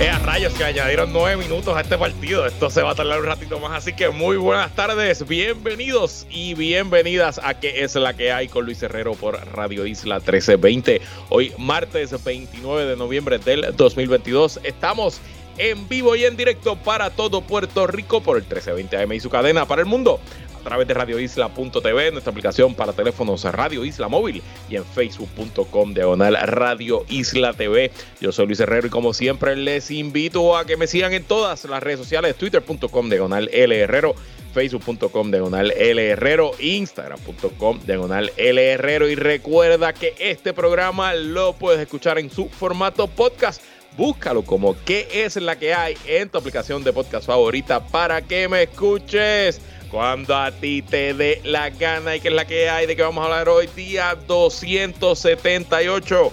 [0.00, 2.46] Eh, a rayos que añadieron nueve minutos a este partido.
[2.46, 3.72] Esto se va a tardar un ratito más.
[3.72, 8.64] Así que muy buenas tardes, bienvenidos y bienvenidas a que es la que hay con
[8.64, 11.02] Luis Herrero por Radio Isla 1320.
[11.28, 15.20] Hoy, martes 29 de noviembre del 2022, estamos
[15.58, 19.28] en vivo y en directo para todo Puerto Rico por el 1320 AM y su
[19.28, 20.18] cadena para el mundo
[20.62, 26.38] a través de radioisla.tv, nuestra aplicación para teléfonos Radio Isla Móvil y en facebook.com diagonal
[26.44, 27.90] Radio Isla TV.
[28.20, 31.64] Yo soy Luis Herrero y como siempre les invito a que me sigan en todas
[31.64, 34.14] las redes sociales, twitter.com diagonal L Herrero,
[34.54, 39.08] facebook.com diagonal L Herrero, instagram.com diagonal L Herrero.
[39.08, 43.62] Y recuerda que este programa lo puedes escuchar en su formato podcast.
[43.96, 48.48] Búscalo como qué es la que hay en tu aplicación de podcast favorita para que
[48.48, 49.60] me escuches
[49.92, 53.02] cuando a ti te dé la gana y que es la que hay de que
[53.02, 56.32] vamos a hablar hoy día 278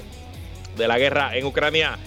[0.78, 2.00] de la guerra en Ucrania.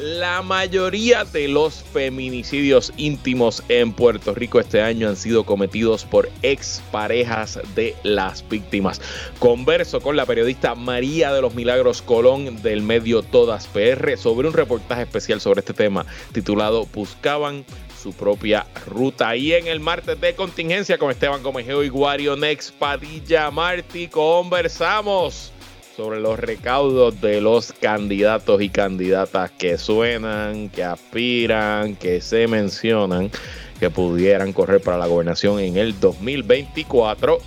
[0.00, 6.28] La mayoría de los feminicidios íntimos en Puerto Rico este año han sido cometidos por
[6.42, 9.00] exparejas de las víctimas.
[9.38, 14.54] Converso con la periodista María de los Milagros Colón del medio Todas PR sobre un
[14.54, 17.64] reportaje especial sobre este tema titulado Buscaban
[18.02, 19.36] su propia ruta.
[19.36, 25.53] Y en el martes de contingencia con Esteban Comejeo y Guario Nex Padilla Martí conversamos
[25.96, 33.30] sobre los recaudos de los candidatos y candidatas que suenan, que aspiran, que se mencionan,
[33.78, 37.38] que pudieran correr para la gobernación en el 2024.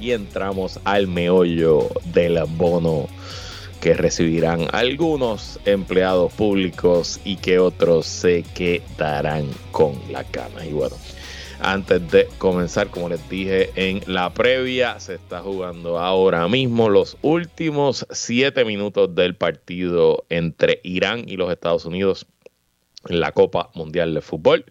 [0.00, 3.08] Y entramos al meollo del bono
[3.80, 10.66] que recibirán algunos empleados públicos y que otros se quedarán con la cana.
[10.66, 10.96] Y bueno,
[11.60, 17.16] antes de comenzar, como les dije en la previa, se está jugando ahora mismo los
[17.22, 22.26] últimos siete minutos del partido entre Irán y los Estados Unidos
[23.08, 24.64] en la Copa Mundial de Fútbol.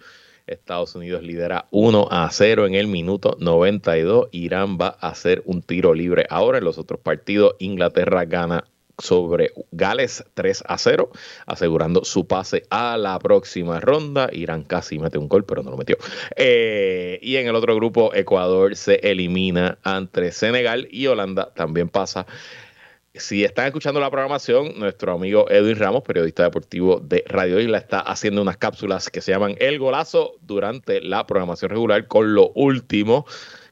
[0.48, 4.30] Estados Unidos lidera 1 a 0 en el minuto 92.
[4.32, 7.56] Irán va a hacer un tiro libre ahora en los otros partidos.
[7.60, 8.66] Inglaterra gana
[8.98, 11.10] sobre Gales 3 a 0,
[11.46, 14.30] asegurando su pase a la próxima ronda.
[14.32, 15.98] Irán casi mete un gol, pero no lo metió.
[16.36, 22.26] Eh, y en el otro grupo, Ecuador se elimina ante Senegal y Holanda también pasa.
[23.18, 28.02] Si están escuchando la programación, nuestro amigo Edwin Ramos, periodista deportivo de Radio Isla, está
[28.02, 33.26] haciendo unas cápsulas que se llaman El Golazo durante la programación regular con lo último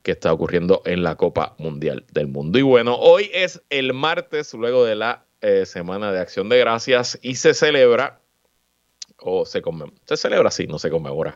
[0.03, 2.59] que está ocurriendo en la Copa Mundial del Mundo.
[2.59, 7.17] Y bueno, hoy es el martes, luego de la eh, Semana de Acción de Gracias,
[7.21, 8.22] y se celebra
[9.23, 9.61] o se
[10.05, 11.35] se celebra así, no se conmemora,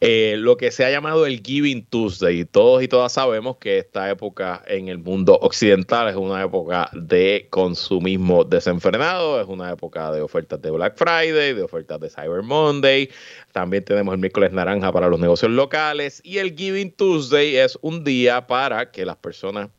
[0.00, 2.44] eh, lo que se ha llamado el Giving Tuesday.
[2.44, 7.48] Todos y todas sabemos que esta época en el mundo occidental es una época de
[7.50, 13.10] consumismo desenfrenado, es una época de ofertas de Black Friday, de ofertas de Cyber Monday.
[13.52, 18.04] También tenemos el miércoles naranja para los negocios locales y el Giving Tuesday es un
[18.04, 19.70] día para que las personas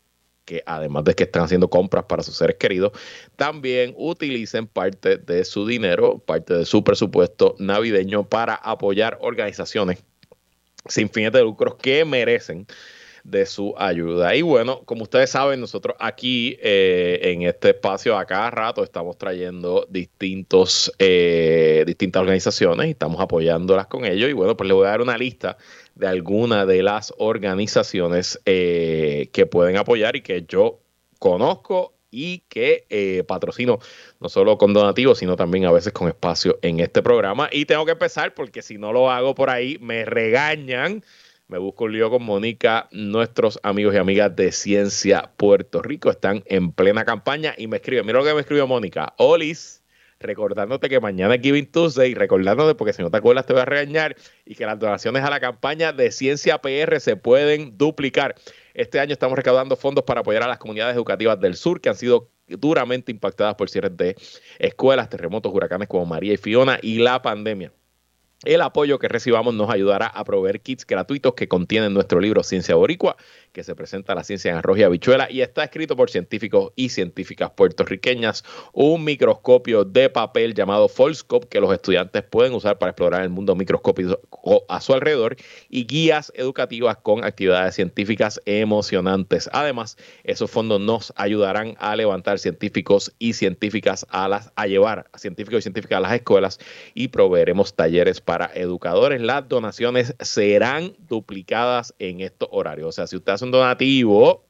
[0.45, 2.94] que además de que están haciendo compras para sus seres queridos,
[3.35, 10.03] también utilicen parte de su dinero, parte de su presupuesto navideño para apoyar organizaciones
[10.88, 12.67] sin fines de lucros que merecen
[13.25, 14.35] de su ayuda.
[14.35, 19.17] Y bueno, como ustedes saben, nosotros aquí eh, en este espacio a cada rato estamos
[19.17, 24.29] trayendo distintos, eh, distintas organizaciones y estamos apoyándolas con ellos.
[24.29, 25.57] Y bueno, pues les voy a dar una lista
[25.95, 30.81] de alguna de las organizaciones eh, que pueden apoyar y que yo
[31.17, 33.79] conozco y que patrocino
[34.19, 37.49] no solo con donativos, sino también a veces con espacio en este programa.
[37.51, 41.03] Y tengo que empezar porque si no lo hago por ahí, me regañan
[41.47, 42.88] me busco un lío con Mónica.
[42.91, 48.05] Nuestros amigos y amigas de Ciencia Puerto Rico están en plena campaña y me escriben.
[48.05, 49.14] Mira lo que me escribió Mónica.
[49.17, 49.84] Olis,
[50.19, 53.66] recordándote que mañana es Giving Tuesday, recordándote porque si no te acuerdas te voy a
[53.66, 58.35] regañar y que las donaciones a la campaña de Ciencia PR se pueden duplicar.
[58.73, 61.96] Este año estamos recaudando fondos para apoyar a las comunidades educativas del sur que han
[61.96, 64.16] sido duramente impactadas por cierres de
[64.58, 67.72] escuelas, terremotos, huracanes como María y Fiona y la pandemia.
[68.45, 72.75] El apoyo que recibamos nos ayudará a proveer kits gratuitos que contienen nuestro libro Ciencia
[72.75, 73.17] Boricua,
[73.55, 76.90] que se presenta la ciencia en arroz y habichuela y está escrito por científicos y
[76.90, 78.43] científicas puertorriqueñas.
[78.73, 83.55] Un microscopio de papel llamado Folscope que los estudiantes pueden usar para explorar el mundo
[83.55, 84.19] microscópico
[84.67, 85.37] a su alrededor
[85.69, 89.49] y guías educativas con actividades científicas emocionantes.
[89.53, 95.17] Además, esos fondos nos ayudarán a levantar científicos y científicas a las a llevar a
[95.17, 96.59] científicos y científicas a las escuelas
[96.93, 99.22] y proveeremos talleres para educadores.
[99.22, 102.90] Las donaciones serán duplicadas en estos horarios.
[102.90, 104.45] O sea, si usted hace un donativo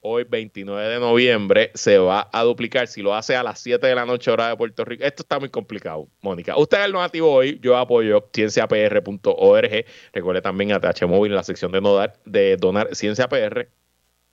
[0.00, 3.94] hoy 29 de noviembre se va a duplicar si lo hace a las 7 de
[3.94, 5.04] la noche hora de Puerto Rico.
[5.04, 6.56] Esto está muy complicado, Mónica.
[6.56, 9.84] Usted es el donativo hoy, yo apoyo cienciapr.org.
[10.12, 13.68] Recuerde también a TH Móvil en la sección de, donar, de donar Ciencia PR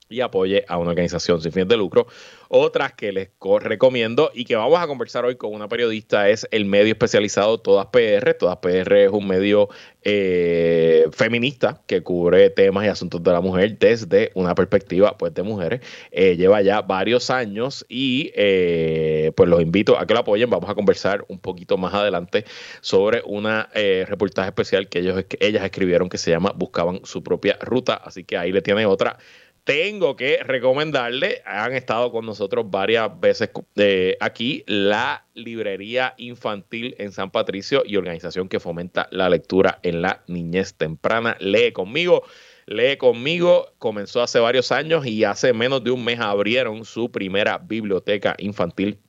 [0.10, 2.08] y apoye a una organización sin fines de lucro.
[2.48, 3.30] Otras que les
[3.62, 7.88] recomiendo y que vamos a conversar hoy con una periodista es el medio especializado Todas
[7.88, 8.36] PR.
[8.36, 9.70] Todas PR es un medio
[10.04, 15.42] eh, feminista que cubre temas y asuntos de la mujer desde una perspectiva pues, de
[15.42, 15.82] mujeres.
[16.12, 20.50] Eh, lleva ya varios años y eh, pues los invito a que lo apoyen.
[20.50, 22.46] Vamos a conversar un poquito más adelante
[22.82, 27.96] sobre una reportaje especial que ellos, ellas escribieron que se llama Buscaban su propia ruta.
[27.96, 29.18] Así que ahí le tiene otra
[29.66, 37.12] tengo que recomendarle, han estado con nosotros varias veces eh, aquí, la librería infantil en
[37.12, 41.36] San Patricio y organización que fomenta la lectura en la niñez temprana.
[41.40, 42.24] Lee conmigo.
[42.68, 47.58] Lee conmigo comenzó hace varios años y hace menos de un mes abrieron su primera
[47.58, 49.00] biblioteca infantil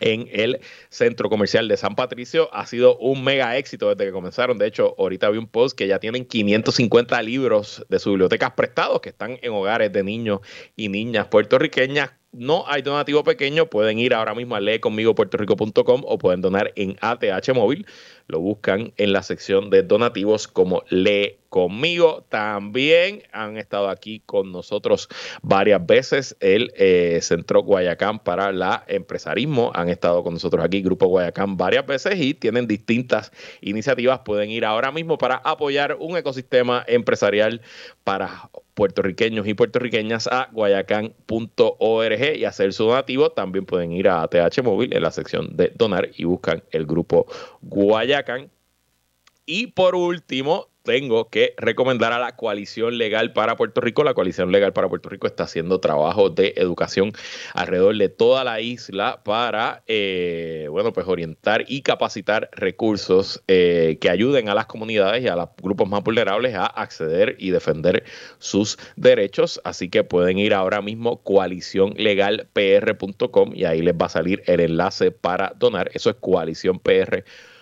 [0.00, 2.48] en el centro comercial de San Patricio.
[2.54, 4.58] Ha sido un mega éxito desde que comenzaron.
[4.58, 9.00] De hecho, ahorita vi un post que ya tienen 550 libros de sus bibliotecas prestados
[9.00, 10.40] que están en hogares de niños
[10.76, 16.42] y niñas puertorriqueñas no hay donativo pequeño, pueden ir ahora mismo a leeconmigopuertorico.com o pueden
[16.42, 17.86] donar en ATH Móvil.
[18.28, 22.26] Lo buscan en la sección de donativos como Lee Conmigo.
[22.28, 25.08] También han estado aquí con nosotros
[25.42, 29.70] varias veces el eh, Centro Guayacán para la Empresarismo.
[29.74, 34.20] Han estado con nosotros aquí, Grupo Guayacán, varias veces y tienen distintas iniciativas.
[34.20, 37.62] Pueden ir ahora mismo para apoyar un ecosistema empresarial
[38.04, 43.30] para puertorriqueños y puertorriqueñas a guayacán.org y hacer su donativo.
[43.30, 47.26] También pueden ir a ATH Móvil en la sección de donar y buscan el grupo
[47.62, 48.50] Guayacán.
[49.46, 54.04] Y por último, tengo que recomendar a la Coalición Legal para Puerto Rico.
[54.04, 57.10] La Coalición Legal para Puerto Rico está haciendo trabajo de educación
[57.52, 64.08] alrededor de toda la isla para, eh, bueno, pues orientar y capacitar recursos eh, que
[64.08, 68.04] ayuden a las comunidades y a los grupos más vulnerables a acceder y defender
[68.38, 69.60] sus derechos.
[69.64, 75.10] Así que pueden ir ahora mismo coaliciónlegalpr.com y ahí les va a salir el enlace
[75.10, 75.90] para donar.
[75.92, 77.55] Eso es coaliciónpr.com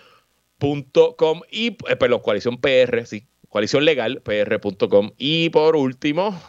[1.51, 6.39] y, eh, perdón, coalición PR, sí, coalición legal PR.com y por último,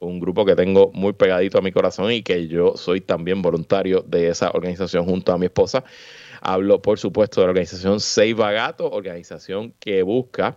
[0.00, 4.02] un grupo que tengo muy pegadito a mi corazón y que yo soy también voluntario
[4.06, 5.84] de esa organización junto a mi esposa.
[6.40, 10.56] Hablo, por supuesto, de la organización Save a Gato, organización que busca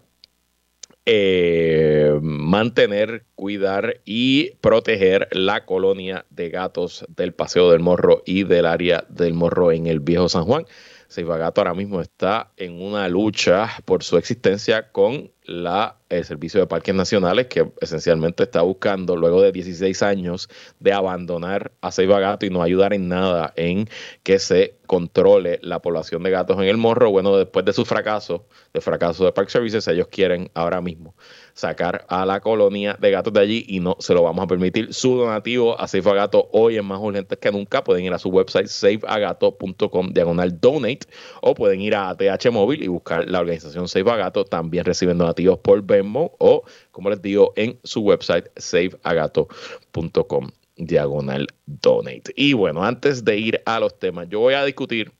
[1.05, 8.65] eh, mantener, cuidar y proteger la colonia de gatos del Paseo del Morro y del
[8.65, 10.65] área del Morro en el Viejo San Juan.
[11.13, 16.67] Seibagato ahora mismo está en una lucha por su existencia con la, el Servicio de
[16.67, 20.49] Parques Nacionales, que esencialmente está buscando, luego de 16 años,
[20.79, 23.89] de abandonar a Seibagato y no ayudar en nada en
[24.23, 27.09] que se controle la población de gatos en el morro.
[27.09, 31.15] Bueno, después de su fracaso, de fracaso de Park Services, ellos quieren ahora mismo
[31.53, 34.93] sacar a la colonia de gatos de allí y no se lo vamos a permitir.
[34.93, 37.83] Su donativo a Safe Agato hoy es más urgente que nunca.
[37.83, 41.07] Pueden ir a su website safeagato.com diagonal donate
[41.41, 44.45] o pueden ir a ATH Móvil y buscar la organización Safe Agato.
[44.45, 52.33] También reciben donativos por Venmo o, como les digo, en su website safeagato.com diagonal donate.
[52.35, 55.11] Y bueno, antes de ir a los temas, yo voy a discutir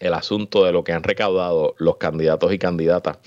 [0.00, 3.18] el asunto de lo que han recaudado los candidatos y candidatas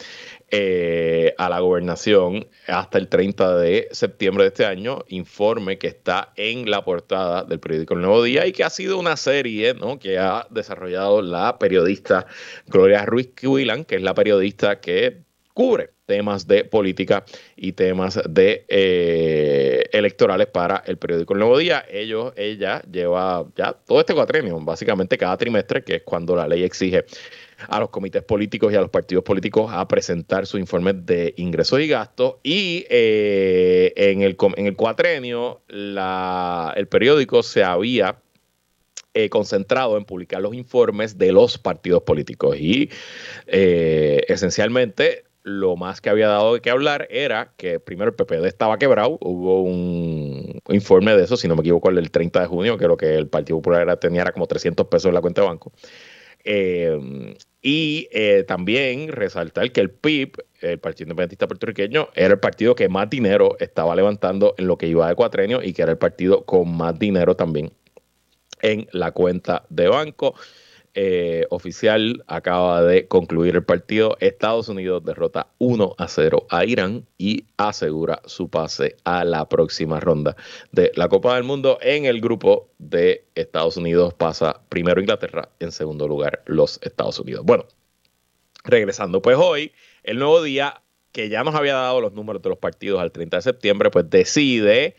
[0.50, 6.34] eh, a la gobernación hasta el 30 de septiembre de este año, informe que está
[6.36, 10.00] en la portada del periódico El Nuevo Día y que ha sido una serie ¿no?
[10.00, 12.26] que ha desarrollado la periodista
[12.68, 17.24] Gloria Ruiz Quilan, que es la periodista que cubre temas de política
[17.56, 21.86] y temas de eh, electorales para el periódico El Nuevo Día.
[21.90, 26.64] Ellos, ella lleva ya todo este cuatrenio, básicamente cada trimestre, que es cuando la ley
[26.64, 27.06] exige
[27.68, 31.80] a los comités políticos y a los partidos políticos a presentar su informe de ingresos
[31.80, 32.36] y gastos.
[32.44, 38.18] Y eh, en, el, en el cuatrenio, el periódico se había
[39.14, 42.58] eh, concentrado en publicar los informes de los partidos políticos.
[42.60, 42.90] Y
[43.48, 48.78] esencialmente lo más que había dado de qué hablar era que primero el PPD estaba
[48.78, 52.78] quebrado, hubo un informe de eso, si no me equivoco, el del 30 de junio,
[52.78, 55.48] que lo que el Partido Popular tenía era como 300 pesos en la cuenta de
[55.48, 55.72] banco.
[56.46, 62.76] Eh, y eh, también resaltar que el PIB, el Partido Independentista Puertorriqueño, era el partido
[62.76, 65.98] que más dinero estaba levantando en lo que iba de cuatrenio y que era el
[65.98, 67.72] partido con más dinero también
[68.62, 70.36] en la cuenta de banco.
[70.96, 74.16] Eh, oficial acaba de concluir el partido.
[74.20, 80.00] Estados Unidos derrota 1 a 0 a Irán y asegura su pase a la próxima
[80.00, 80.36] ronda
[80.72, 81.80] de la Copa del Mundo.
[81.82, 87.44] En el grupo de Estados Unidos pasa primero Inglaterra, en segundo lugar los Estados Unidos.
[87.44, 87.66] Bueno,
[88.64, 89.72] regresando pues hoy,
[90.04, 93.38] el nuevo día que ya nos había dado los números de los partidos al 30
[93.38, 94.96] de septiembre, pues decide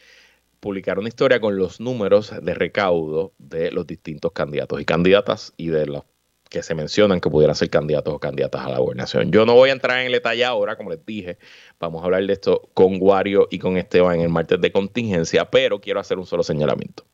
[0.64, 5.68] publicar una historia con los números de recaudo de los distintos candidatos y candidatas y
[5.68, 6.04] de los
[6.48, 9.30] que se mencionan que pudieran ser candidatos o candidatas a la gobernación.
[9.30, 11.36] Yo no voy a entrar en el detalle ahora, como les dije,
[11.78, 15.50] vamos a hablar de esto con Wario y con Esteban en el martes de contingencia,
[15.50, 17.04] pero quiero hacer un solo señalamiento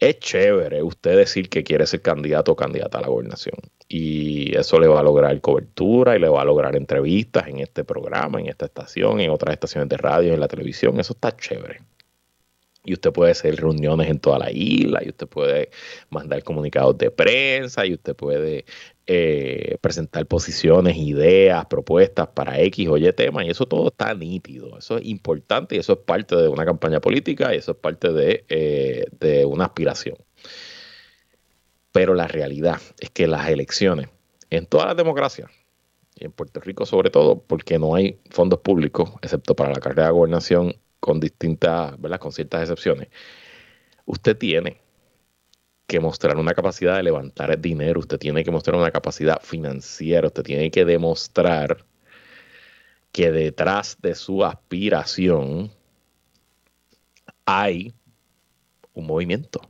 [0.00, 3.56] es chévere usted decir que quiere ser candidato o candidata a la gobernación.
[3.88, 7.84] Y eso le va a lograr cobertura y le va a lograr entrevistas en este
[7.84, 10.98] programa, en esta estación, en otras estaciones de radio, en la televisión.
[10.98, 11.80] Eso está chévere
[12.84, 15.70] y usted puede hacer reuniones en toda la isla, y usted puede
[16.08, 18.64] mandar comunicados de prensa, y usted puede
[19.06, 24.78] eh, presentar posiciones, ideas, propuestas para X o Y temas, y eso todo está nítido,
[24.78, 28.12] eso es importante y eso es parte de una campaña política y eso es parte
[28.12, 30.16] de, eh, de una aspiración.
[31.92, 34.08] Pero la realidad es que las elecciones,
[34.48, 35.50] en todas las democracias,
[36.14, 40.06] y en Puerto Rico sobre todo, porque no hay fondos públicos, excepto para la carrera
[40.06, 42.20] de gobernación con distintas, ¿verdad?
[42.20, 43.08] Con ciertas excepciones.
[44.04, 44.80] Usted tiene
[45.86, 50.44] que mostrar una capacidad de levantar dinero, usted tiene que mostrar una capacidad financiera, usted
[50.44, 51.84] tiene que demostrar
[53.10, 55.72] que detrás de su aspiración
[57.44, 57.92] hay
[58.94, 59.60] un movimiento,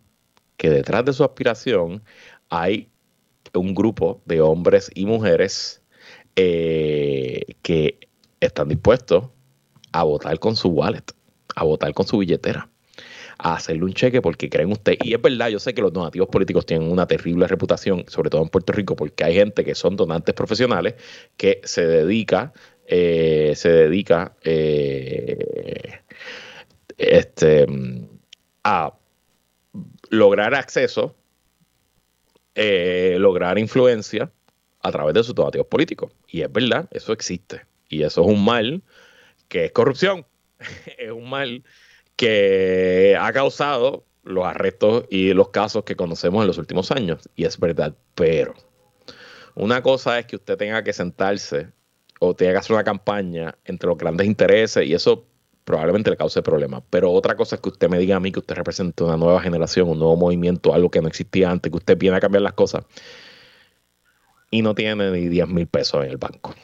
[0.58, 2.02] que detrás de su aspiración
[2.50, 2.90] hay
[3.54, 5.82] un grupo de hombres y mujeres
[6.36, 7.98] eh, que
[8.40, 9.24] están dispuestos
[9.92, 11.14] a votar con su wallet
[11.60, 12.68] a votar con su billetera,
[13.38, 16.28] a hacerle un cheque porque creen usted, y es verdad, yo sé que los donativos
[16.28, 19.94] políticos tienen una terrible reputación, sobre todo en Puerto Rico, porque hay gente que son
[19.94, 20.94] donantes profesionales
[21.36, 22.54] que se dedica,
[22.86, 26.00] eh, se dedica eh,
[26.96, 27.66] este,
[28.64, 28.94] a
[30.08, 31.14] lograr acceso,
[32.54, 34.32] eh, lograr influencia
[34.82, 36.10] a través de sus donativos políticos.
[36.26, 37.66] Y es verdad, eso existe.
[37.90, 38.82] Y eso es un mal
[39.48, 40.24] que es corrupción.
[40.98, 41.64] es un mal
[42.16, 47.28] que ha causado los arrestos y los casos que conocemos en los últimos años.
[47.34, 48.54] Y es verdad, pero
[49.54, 51.68] una cosa es que usted tenga que sentarse
[52.20, 55.26] o tenga que hacer una campaña entre los grandes intereses y eso
[55.64, 56.82] probablemente le cause problemas.
[56.90, 59.40] Pero otra cosa es que usted me diga a mí que usted representa una nueva
[59.40, 62.52] generación, un nuevo movimiento, algo que no existía antes, que usted viene a cambiar las
[62.52, 62.84] cosas
[64.50, 66.54] y no tiene ni 10 mil pesos en el banco.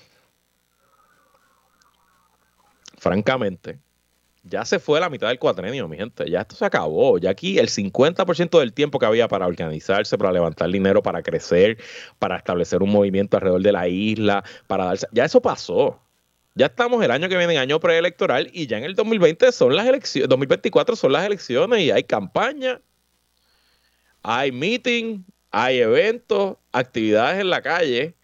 [2.98, 3.78] Francamente,
[4.48, 6.28] ya se fue la mitad del cuatrenio, mi gente.
[6.30, 7.18] Ya esto se acabó.
[7.18, 11.78] Ya aquí el 50% del tiempo que había para organizarse, para levantar dinero, para crecer,
[12.18, 15.06] para establecer un movimiento alrededor de la isla, para darse.
[15.12, 16.00] Ya eso pasó.
[16.54, 19.86] Ya estamos el año que viene, año preelectoral, y ya en el 2020 son las
[19.86, 22.80] elecciones, 2024 son las elecciones y hay campaña,
[24.22, 28.14] hay meeting, hay eventos, actividades en la calle,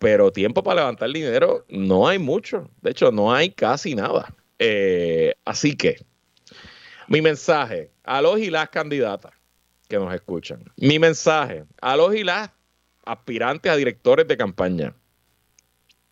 [0.00, 2.68] pero tiempo para levantar dinero no hay mucho.
[2.80, 4.34] De hecho, no hay casi nada.
[4.62, 5.96] Eh, así que,
[7.08, 9.32] mi mensaje a los y las candidatas
[9.88, 12.50] que nos escuchan, mi mensaje a los y las
[13.04, 14.94] aspirantes a directores de campaña,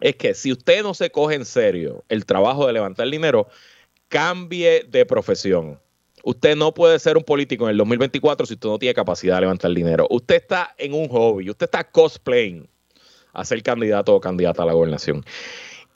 [0.00, 3.49] es que si usted no se coge en serio el trabajo de levantar dinero,
[4.09, 5.78] cambie de profesión.
[6.25, 9.43] Usted no puede ser un político en el 2024 si usted no tiene capacidad de
[9.43, 10.07] levantar dinero.
[10.09, 12.67] Usted está en un hobby, usted está cosplaying
[13.35, 15.23] a ser candidato o candidata a la gobernación.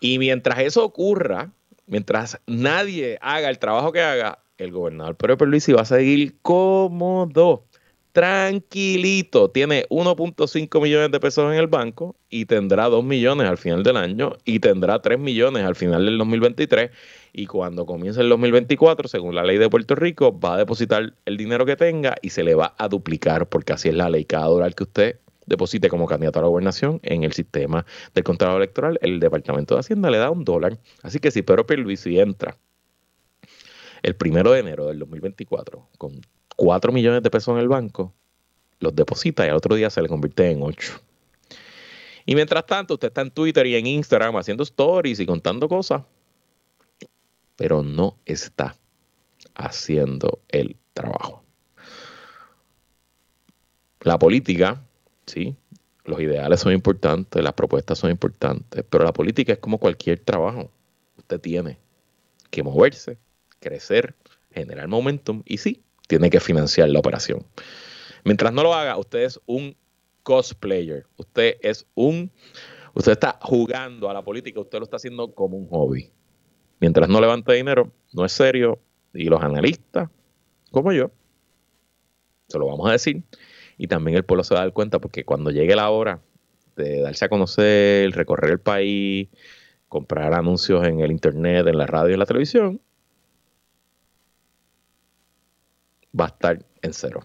[0.00, 1.50] Y mientras eso ocurra,
[1.92, 7.66] mientras nadie haga el trabajo que haga, el gobernador Pedro Pierluisi va a seguir cómodo,
[8.12, 9.50] tranquilito.
[9.50, 13.98] Tiene 1.5 millones de pesos en el banco y tendrá 2 millones al final del
[13.98, 16.90] año y tendrá 3 millones al final del 2023.
[17.34, 21.36] Y cuando comience el 2024, según la ley de Puerto Rico, va a depositar el
[21.36, 24.24] dinero que tenga y se le va a duplicar, porque así es la ley.
[24.24, 27.84] Cada dólar que usted deposite como candidato a la gobernación en el sistema
[28.14, 30.78] del contrato electoral, el Departamento de Hacienda le da un dólar.
[31.02, 32.56] Así que si Pedro Pierluisi entra
[34.02, 36.20] el primero de enero del 2024 con
[36.56, 38.14] 4 millones de pesos en el banco,
[38.80, 40.92] los deposita y al otro día se le convierte en 8.
[42.26, 46.02] Y mientras tanto, usted está en Twitter y en Instagram haciendo stories y contando cosas,
[47.56, 48.76] pero no está
[49.54, 51.42] haciendo el trabajo.
[54.00, 54.84] La política,
[55.32, 55.56] sí,
[56.04, 60.70] los ideales son importantes, las propuestas son importantes, pero la política es como cualquier trabajo.
[61.16, 61.78] Usted tiene
[62.50, 63.18] que moverse,
[63.60, 64.14] crecer,
[64.50, 67.44] generar momentum y sí, tiene que financiar la operación.
[68.24, 69.76] Mientras no lo haga, usted es un
[70.22, 71.06] cosplayer.
[71.16, 72.30] Usted es un.
[72.94, 76.10] Usted está jugando a la política, usted lo está haciendo como un hobby.
[76.78, 78.78] Mientras no levante dinero, no es serio.
[79.14, 80.08] Y los analistas,
[80.70, 81.10] como yo,
[82.48, 83.22] se lo vamos a decir.
[83.78, 86.20] Y también el pueblo se va a dar cuenta porque cuando llegue la hora
[86.76, 89.28] de darse a conocer, recorrer el país,
[89.88, 92.80] comprar anuncios en el internet, en la radio y en la televisión,
[96.18, 97.20] va a estar en cero.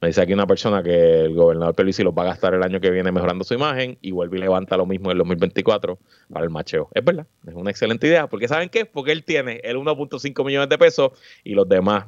[0.00, 2.80] Me dice aquí una persona que el gobernador Pelici los va a gastar el año
[2.80, 5.98] que viene mejorando su imagen y vuelve y levanta lo mismo en el 2024
[6.30, 6.90] para el macheo.
[6.92, 8.26] Es verdad, es una excelente idea.
[8.26, 8.84] Porque ¿saben qué?
[8.84, 11.12] Porque él tiene el 1.5 millones de pesos
[11.44, 12.06] y los demás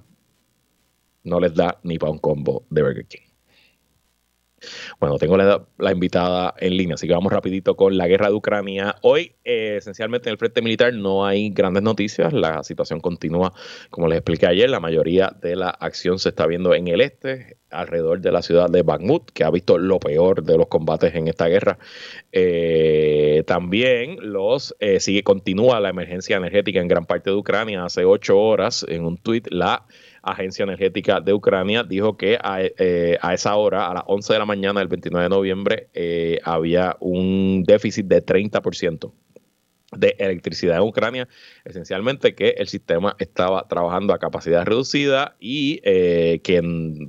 [1.25, 3.28] no les da ni para un combo de Burger King.
[5.01, 8.97] Bueno, tengo la, invitada en línea, así que vamos rapidito con la guerra de Ucrania.
[9.03, 13.53] Hoy, eh, esencialmente en el frente militar no hay grandes noticias, la situación continúa,
[13.91, 17.59] como les expliqué ayer, la mayoría de la acción se está viendo en el este,
[17.71, 21.29] alrededor de la ciudad de Bakhmut, que ha visto lo peor de los combates en
[21.29, 21.79] esta guerra.
[22.33, 27.85] Eh, también los eh, sigue continúa la emergencia energética en gran parte de Ucrania.
[27.85, 29.87] Hace ocho horas, en un tuit, la
[30.23, 34.47] Agencia Energética de Ucrania dijo que a, eh, esa hora, a las 11 de la
[34.47, 39.13] mañana del 29 de noviembre, eh, había un déficit de 30%
[39.93, 41.29] de electricidad en Ucrania,
[41.65, 46.61] esencialmente que el sistema estaba trabajando a capacidad reducida y eh, que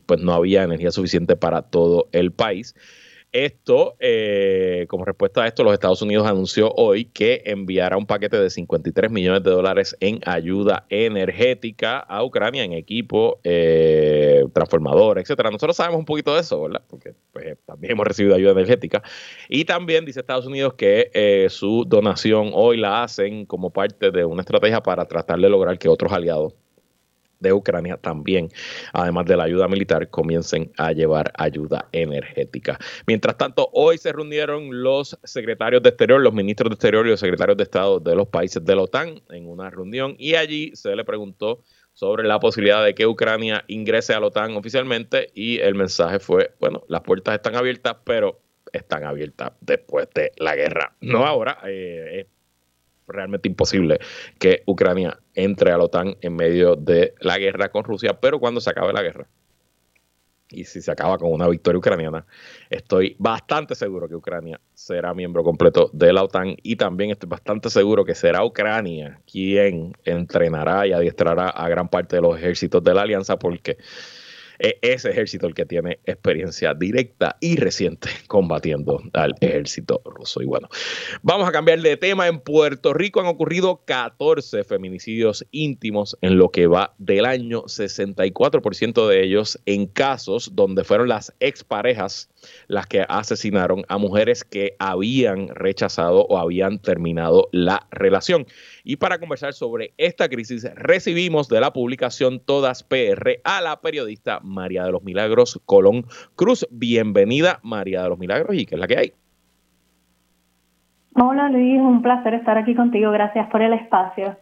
[0.06, 2.76] pues no había energía suficiente para todo el país.
[3.32, 8.40] Esto, eh, como respuesta a esto, los Estados Unidos anunció hoy que enviará un paquete
[8.40, 15.52] de 53 millones de dólares en ayuda energética a Ucrania en equipo, eh, transformador, etcétera.
[15.52, 16.82] Nosotros sabemos un poquito de eso, ¿verdad?
[16.90, 19.04] Porque pues, también hemos recibido ayuda energética.
[19.48, 24.26] Y también dice Estados Unidos que eh, su donación hoy la hacen como parte de
[24.26, 26.56] una estrategia para tratar de lograr que otros aliados
[27.40, 28.50] de Ucrania también,
[28.94, 32.78] además de la ayuda militar, comiencen a llevar ayuda energética.
[33.08, 37.20] Mientras tanto, hoy se reunieron los secretarios de Exterior, los ministros de Exterior y los
[37.20, 40.96] secretarios de Estado de los países de la OTAN en una reunión y allí se
[40.96, 41.64] le preguntó
[41.94, 46.54] sobre la posibilidad de que Ucrania ingrese a la OTAN oficialmente y el mensaje fue,
[46.60, 48.40] bueno, las puertas están abiertas, pero
[48.72, 51.58] están abiertas después de la guerra, no ahora.
[51.66, 52.28] Eh,
[53.10, 54.00] realmente imposible
[54.40, 58.62] que Ucrania entre a la OTAN en medio de la guerra con Rusia, pero cuando
[58.62, 59.28] se acabe la guerra,
[60.52, 62.26] y si se acaba con una victoria ucraniana,
[62.70, 67.70] estoy bastante seguro que Ucrania será miembro completo de la OTAN y también estoy bastante
[67.70, 72.94] seguro que será Ucrania quien entrenará y adiestrará a gran parte de los ejércitos de
[72.94, 73.78] la alianza porque
[74.60, 80.42] ese ejército el que tiene experiencia directa y reciente combatiendo al ejército ruso.
[80.42, 80.68] Y bueno,
[81.22, 82.28] vamos a cambiar de tema.
[82.28, 89.08] En Puerto Rico han ocurrido 14 feminicidios íntimos en lo que va del año, 64%
[89.08, 92.30] de ellos en casos donde fueron las exparejas
[92.68, 98.46] las que asesinaron a mujeres que habían rechazado o habían terminado la relación.
[98.84, 104.40] Y para conversar sobre esta crisis, recibimos de la publicación Todas PR a la periodista
[104.50, 106.68] María de los Milagros Colón Cruz.
[106.72, 109.14] Bienvenida, María de los Milagros, y qué es la que hay.
[111.16, 113.12] Hola Luis, un placer estar aquí contigo.
[113.12, 114.38] Gracias por el espacio.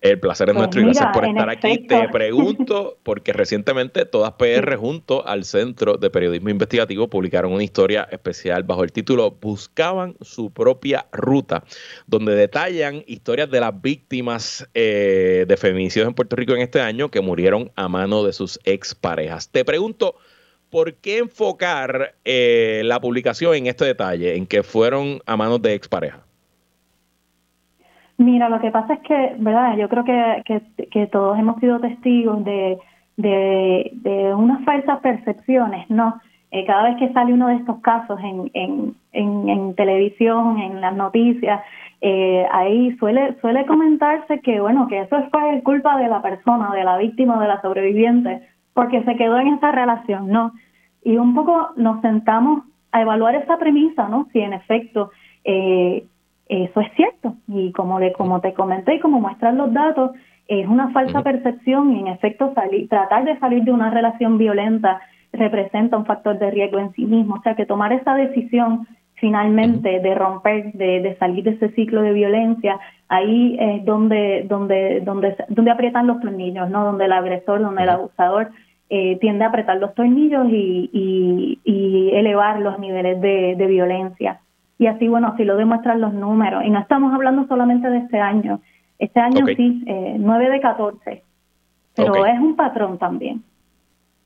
[0.00, 1.86] El placer es pues nuestro y gracias por estar aquí.
[1.86, 8.08] Te pregunto, porque recientemente todas PR junto al Centro de Periodismo Investigativo publicaron una historia
[8.10, 11.64] especial bajo el título Buscaban su propia ruta,
[12.06, 17.10] donde detallan historias de las víctimas eh, de feminicidios en Puerto Rico en este año
[17.10, 19.50] que murieron a mano de sus exparejas.
[19.50, 20.16] Te pregunto,
[20.70, 25.74] ¿por qué enfocar eh, la publicación en este detalle, en que fueron a manos de
[25.74, 26.31] exparejas?
[28.18, 29.76] Mira, lo que pasa es que, ¿verdad?
[29.76, 32.78] Yo creo que, que, todos hemos sido testigos de,
[33.16, 36.20] de, unas falsas percepciones, ¿no?
[36.50, 38.94] Eh, cada vez que sale uno de estos casos en, en,
[39.48, 41.62] en, televisión, en las noticias,
[42.02, 46.84] eh, ahí suele suele comentarse que, bueno, que eso es culpa de la persona, de
[46.84, 48.42] la víctima, de la sobreviviente,
[48.74, 50.52] porque se quedó en esta relación, ¿no?
[51.02, 54.28] Y un poco nos sentamos a evaluar esa premisa, ¿no?
[54.32, 55.10] Si en efecto
[55.44, 56.04] eh,
[56.52, 57.34] eso es cierto.
[57.48, 60.12] Y como, le, como te comenté y como muestran los datos,
[60.48, 65.00] es una falsa percepción y en efecto salir, tratar de salir de una relación violenta
[65.32, 67.36] representa un factor de riesgo en sí mismo.
[67.36, 72.02] O sea que tomar esa decisión finalmente de romper, de, de, salir de ese ciclo
[72.02, 76.84] de violencia, ahí es donde, donde, donde, donde aprietan los tornillos, ¿no?
[76.84, 78.50] Donde el agresor, donde el abusador
[78.90, 84.40] eh, tiende a apretar los tornillos y, y, y elevar los niveles de, de, violencia.
[84.78, 86.64] Y así, bueno, así lo demuestran los números.
[86.64, 88.60] Y no estamos hablando solamente de este año.
[88.98, 91.22] Este año sí, eh, 9 de 14.
[91.94, 93.42] Pero es un patrón también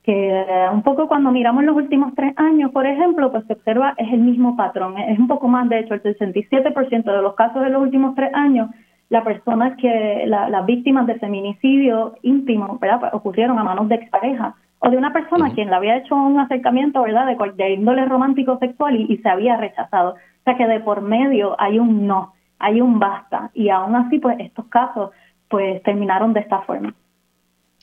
[0.07, 3.93] que eh, un poco cuando miramos los últimos tres años, por ejemplo, pues se observa
[3.97, 7.61] es el mismo patrón, es un poco más, de hecho, el 67% de los casos
[7.61, 8.71] de los últimos tres años,
[9.09, 13.01] las personas que, las víctimas de feminicidio íntimo, ¿verdad?
[13.01, 16.39] Pues ocurrieron a manos de expareja o de una persona quien le había hecho un
[16.39, 20.15] acercamiento, ¿verdad?, de, de índole romántico sexual y, y se había rechazado.
[20.47, 24.37] Sea que de por medio hay un no, hay un basta y aún así, pues
[24.39, 25.11] estos casos,
[25.49, 26.95] pues terminaron de esta forma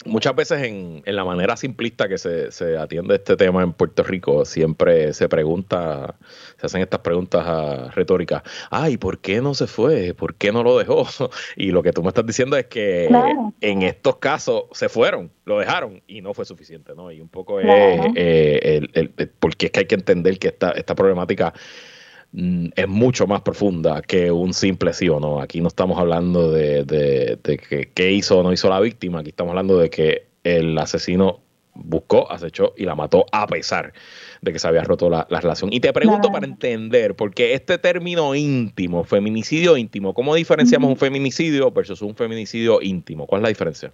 [0.06, 4.04] muchas veces en, en, la manera simplista que se, se, atiende este tema en Puerto
[4.04, 6.16] Rico, siempre se pregunta,
[6.58, 10.14] se hacen estas preguntas retóricas, ay, ¿por qué no se fue?
[10.14, 11.06] ¿Por qué no lo dejó?
[11.56, 13.10] Y lo que tú me estás diciendo es que
[13.62, 17.12] en estos casos se fueron, lo dejaron y no fue suficiente, ¿no?
[17.12, 17.68] Y un poco es
[18.16, 21.54] eh, el, el, porque es que hay que entender que esta, esta problemática
[22.36, 25.40] es mucho más profunda que un simple sí o no.
[25.40, 29.30] Aquí no estamos hablando de, de, que qué hizo o no hizo la víctima, aquí
[29.30, 31.40] estamos hablando de que el asesino
[31.76, 33.94] buscó, acechó y la mató a pesar
[34.42, 35.72] de que se había roto la, relación.
[35.72, 41.72] Y te pregunto para entender, porque este término íntimo, feminicidio íntimo, ¿cómo diferenciamos un feminicidio
[41.72, 43.26] versus un feminicidio íntimo?
[43.28, 43.92] ¿Cuál es la diferencia?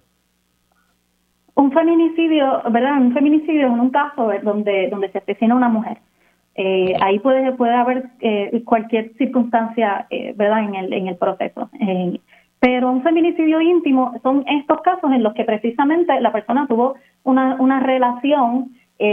[1.54, 3.00] Un feminicidio, ¿verdad?
[3.00, 5.98] Un feminicidio es un caso donde, donde se asesina a una mujer.
[6.62, 11.70] Eh, ahí puede, puede haber eh, cualquier circunstancia, eh, ¿verdad?, en el, en el proceso.
[12.58, 17.56] pero un feminicidio íntimo son estos casos en los que precisamente la persona tuvo una,
[17.58, 18.72] una relación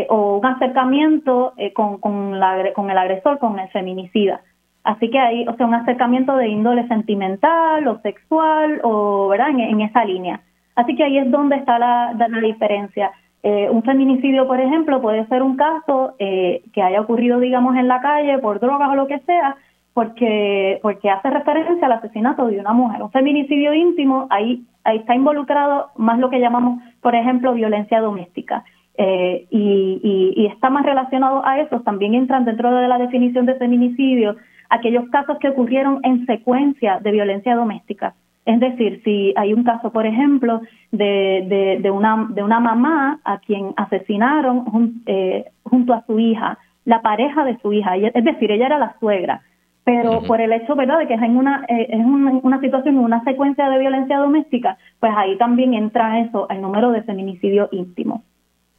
[0.09, 4.41] o un acercamiento con, con, la, con el agresor, con el feminicida.
[4.83, 9.61] Así que hay, o sea, un acercamiento de índole sentimental o sexual o, ¿verdad?, en,
[9.61, 10.41] en esa línea.
[10.75, 13.11] Así que ahí es donde está la, la diferencia.
[13.43, 17.87] Eh, un feminicidio, por ejemplo, puede ser un caso eh, que haya ocurrido, digamos, en
[17.87, 19.55] la calle por drogas o lo que sea,
[19.93, 23.01] porque porque hace referencia al asesinato de una mujer.
[23.01, 28.63] Un feminicidio íntimo, ahí, ahí está involucrado más lo que llamamos, por ejemplo, violencia doméstica.
[28.99, 33.45] Eh, y, y, y está más relacionado a eso, también entran dentro de la definición
[33.45, 34.35] de feminicidio
[34.69, 38.15] aquellos casos que ocurrieron en secuencia de violencia doméstica.
[38.47, 40.61] Es decir, si hay un caso, por ejemplo,
[40.93, 47.01] de, de, una, de una mamá a quien asesinaron eh, junto a su hija, la
[47.01, 49.41] pareja de su hija, es decir, ella era la suegra,
[49.83, 53.21] pero por el hecho, ¿verdad?, de que es en una, eh, es una, situación, una
[53.25, 58.23] secuencia de violencia doméstica, pues ahí también entra eso, el número de feminicidio íntimo.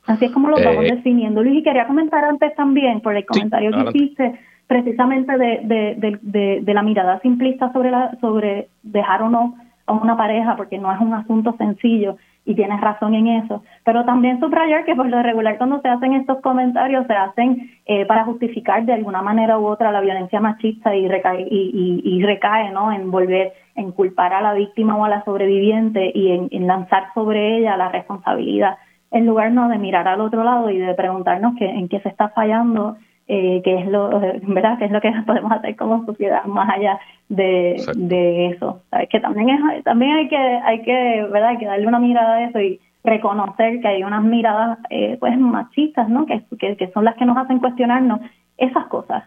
[0.07, 1.43] Así es como lo vamos eh, definiendo.
[1.43, 6.75] Luis, y quería comentar antes también, por el comentario que hiciste, precisamente de, de, de,
[6.75, 9.55] la mirada simplista sobre, la, sobre dejar o no
[9.87, 13.63] a una pareja, porque no es un asunto sencillo y tienes razón en eso.
[13.85, 18.05] Pero también subrayar que por lo regular cuando se hacen estos comentarios se hacen eh,
[18.05, 22.71] para justificar de alguna manera u otra la violencia machista y recae, y, y, recae
[22.71, 22.93] ¿no?
[22.93, 27.09] en volver, en culpar a la víctima o a la sobreviviente y en, en lanzar
[27.15, 28.77] sobre ella la responsabilidad
[29.11, 32.11] en lugar no de mirar al otro lado y de preguntarnos que, en qué se
[32.11, 32.97] está fallando
[33.29, 34.09] eh, qué es lo
[34.43, 38.83] verdad qué es lo que podemos hacer como sociedad más allá de, de eso.
[38.91, 39.09] ¿sabes?
[39.11, 42.45] que también es también hay que hay que verdad hay que darle una mirada a
[42.45, 47.05] eso y reconocer que hay unas miradas eh, pues machistas no que, que, que son
[47.05, 48.21] las que nos hacen cuestionarnos
[48.57, 49.25] esas cosas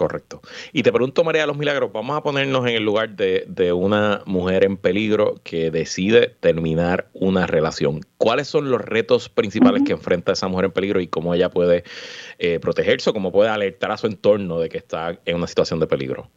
[0.00, 0.40] Correcto.
[0.72, 3.74] Y te pregunto, María de los Milagros, vamos a ponernos en el lugar de, de,
[3.74, 8.00] una mujer en peligro que decide terminar una relación.
[8.16, 11.84] ¿Cuáles son los retos principales que enfrenta esa mujer en peligro y cómo ella puede
[12.38, 15.80] eh, protegerse o cómo puede alertar a su entorno de que está en una situación
[15.80, 16.30] de peligro?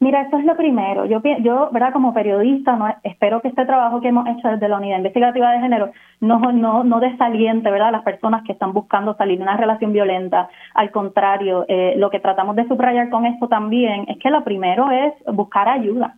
[0.00, 1.04] Mira, eso es lo primero.
[1.04, 1.92] Yo, yo ¿verdad?
[1.92, 5.60] Como periodista, no, espero que este trabajo que hemos hecho desde la Unidad Investigativa de
[5.60, 7.88] Género no, no, no desaliente, ¿verdad?
[7.88, 10.48] A las personas que están buscando salir de una relación violenta.
[10.72, 14.90] Al contrario, eh, lo que tratamos de subrayar con esto también es que lo primero
[14.90, 16.14] es buscar ayuda.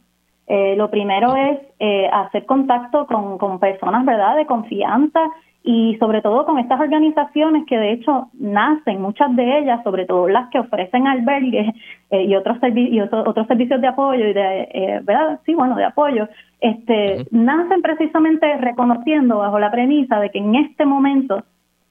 [0.46, 4.36] Eh, lo primero es eh, hacer contacto con, con personas, ¿verdad?
[4.36, 5.20] De confianza
[5.64, 10.28] y sobre todo con estas organizaciones que de hecho nacen, muchas de ellas, sobre todo
[10.28, 11.72] las que ofrecen albergues
[12.10, 15.84] eh, y otros y otros servicios de apoyo y de eh, verdad sí bueno de
[15.84, 16.28] apoyo
[16.60, 21.44] este nacen precisamente reconociendo bajo la premisa de que en este momento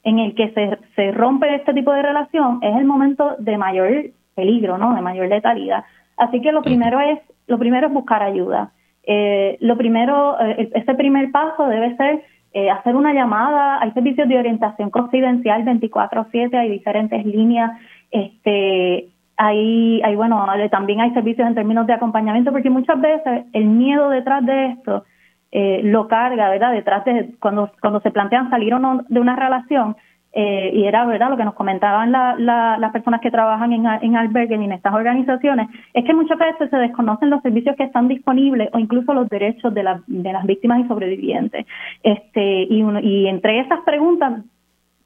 [0.04, 3.90] en el que se, se rompe este tipo de relación es el momento de mayor
[4.36, 5.86] peligro no de mayor letalidad.
[6.18, 8.72] Así que lo primero es lo primero es buscar ayuda.
[9.04, 12.22] Eh, lo primero ese primer paso debe ser
[12.54, 17.72] eh, hacer una llamada, hay servicios de orientación confidencial 24/7, hay diferentes líneas
[18.12, 23.66] Este, hay, hay, bueno, también hay servicios en términos de acompañamiento, porque muchas veces el
[23.66, 25.06] miedo detrás de esto
[25.52, 26.74] eh, lo carga, ¿verdad?
[26.74, 29.96] Detrás de cuando, cuando se plantean salir o no de una relación,
[30.34, 34.60] eh, y era verdad lo que nos comentaban las personas que trabajan en, en albergues
[34.60, 38.70] y en estas organizaciones, es que muchas veces se desconocen los servicios que están disponibles
[38.74, 41.66] o incluso los derechos de, de las víctimas y sobrevivientes.
[42.04, 44.44] Este, y, y entre esas preguntas,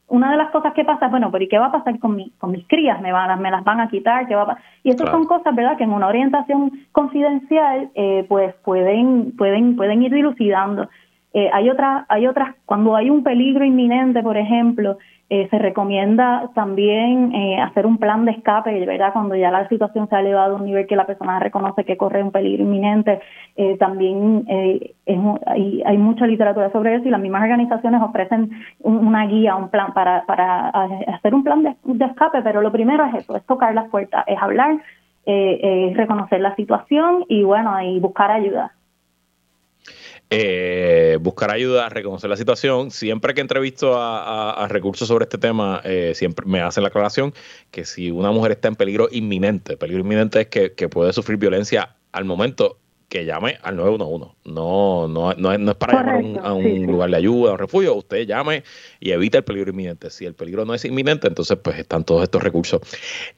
[0.08, 2.16] una de las cosas que pasa es, bueno, pero ¿y qué va a pasar con,
[2.16, 3.02] mi, con mis crías?
[3.02, 4.28] ¿Me, van, ¿Me las van a quitar?
[4.28, 8.54] ¿Qué va a Y esas son cosas, ¿verdad?, que en una orientación confidencial, eh, pues
[8.64, 10.88] pueden, pueden, pueden ir dilucidando.
[11.34, 16.52] Eh, hay otras, hay otras, cuando hay un peligro inminente, por ejemplo, eh, se recomienda
[16.54, 19.12] también eh, hacer un plan de escape, ¿verdad?
[19.12, 21.98] Cuando ya la situación se ha elevado a un nivel que la persona reconoce que
[21.98, 23.20] corre un peligro inminente.
[23.56, 29.56] Eh, también hay, hay, mucha literatura sobre eso y las mismas organizaciones ofrecen una guía,
[29.56, 33.36] un plan para, para hacer un plan de, de, escape, pero lo primero es eso,
[33.36, 34.78] es tocar las puertas, es hablar,
[35.26, 38.74] es reconocer la situación y bueno, y buscar ayuda
[40.30, 42.92] eh, buscar ayuda, reconocer la situación.
[42.92, 47.34] Siempre que entrevisto a, recursos sobre este tema, eh, siempre me hacen la aclaración
[47.72, 51.38] que si una mujer está en peligro inminente, peligro inminente es que, que puede sufrir
[51.38, 52.80] violencia al momento,
[53.16, 54.36] que llame al 911.
[54.44, 57.60] No, no, no, es, no es para llamar a un lugar de ayuda, a un
[57.60, 57.96] refugio.
[57.96, 58.64] Usted llame
[59.00, 60.10] y evita el peligro inminente.
[60.10, 62.82] Si el peligro no es inminente, entonces pues están todos estos recursos.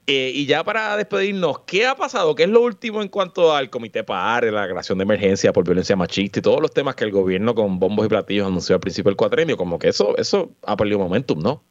[0.07, 2.33] Eh, y ya para despedirnos, ¿qué ha pasado?
[2.33, 5.95] ¿Qué es lo último en cuanto al Comité PAR, la creación de emergencia por violencia
[5.95, 9.11] machista y todos los temas que el gobierno con bombos y platillos anunció al principio
[9.11, 9.57] del cuatrenio?
[9.57, 11.61] Como que eso, eso ha perdido momentum, ¿no?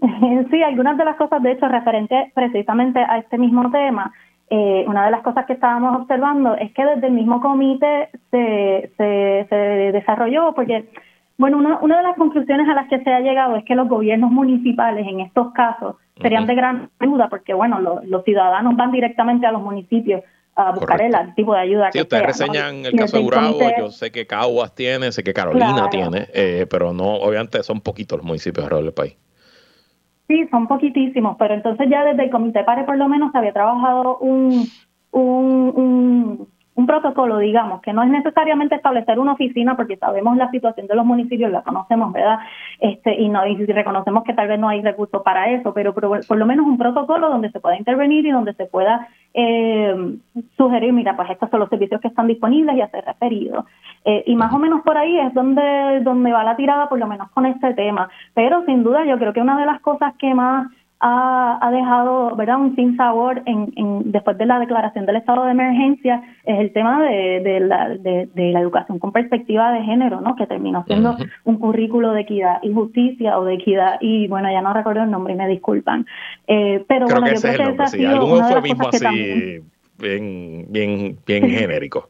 [0.50, 4.12] Sí, algunas de las cosas, de hecho, referentes precisamente a este mismo tema,
[4.52, 8.90] eh, una de las cosas que estábamos observando es que desde el mismo comité se,
[8.96, 9.54] se,
[9.92, 10.88] desarrolló, porque,
[11.38, 13.88] bueno, una, una de las conclusiones a las que se ha llegado es que los
[13.88, 19.46] gobiernos municipales en estos casos serían de gran ayuda, porque, bueno, los ciudadanos van directamente
[19.46, 20.22] a los municipios
[20.56, 24.10] a buscar el, tipo de ayuda sí, ustedes reseñan el caso de Bravo, yo sé
[24.10, 28.64] que Caguas tiene, sé que Carolina tiene, eh, pero no, obviamente son poquitos los municipios
[28.64, 29.16] alrededor del país.
[30.30, 34.16] Sí, son poquitísimos, pero entonces ya desde el Comité PARE por lo menos había trabajado
[34.18, 34.64] un,
[35.10, 36.48] un, un,
[36.86, 41.04] protocolo, digamos, que no es necesariamente establecer una oficina porque sabemos la situación de los
[41.04, 42.38] municipios, la conocemos, ¿verdad?
[42.78, 46.36] Este, y, no, y reconocemos que tal vez no hay recursos para eso, pero por,
[46.36, 50.16] lo menos un protocolo donde se pueda intervenir y donde se pueda eh,
[50.56, 53.66] sugerir, mira, pues estos son los servicios que están disponibles y hacer referido.
[54.04, 57.06] Eh, y más o menos por ahí es donde, donde va la tirada, por lo
[57.06, 58.08] menos con este tema.
[58.34, 60.68] Pero sin duda yo creo que una de las cosas que más
[61.00, 65.52] ha, dejado verdad un sin sabor en, en, después de la declaración del estado de
[65.52, 70.36] emergencia es el tema de, de, la, de, la educación con perspectiva de género, ¿no?
[70.36, 74.60] que terminó siendo un currículo de equidad y justicia o de equidad y bueno, ya
[74.60, 76.06] no recuerdo el nombre y me disculpan.
[76.46, 79.60] Eh, pero bueno, yo creo que ese ha sido algún eufemismo así
[79.98, 82.08] bien, bien, bien genérico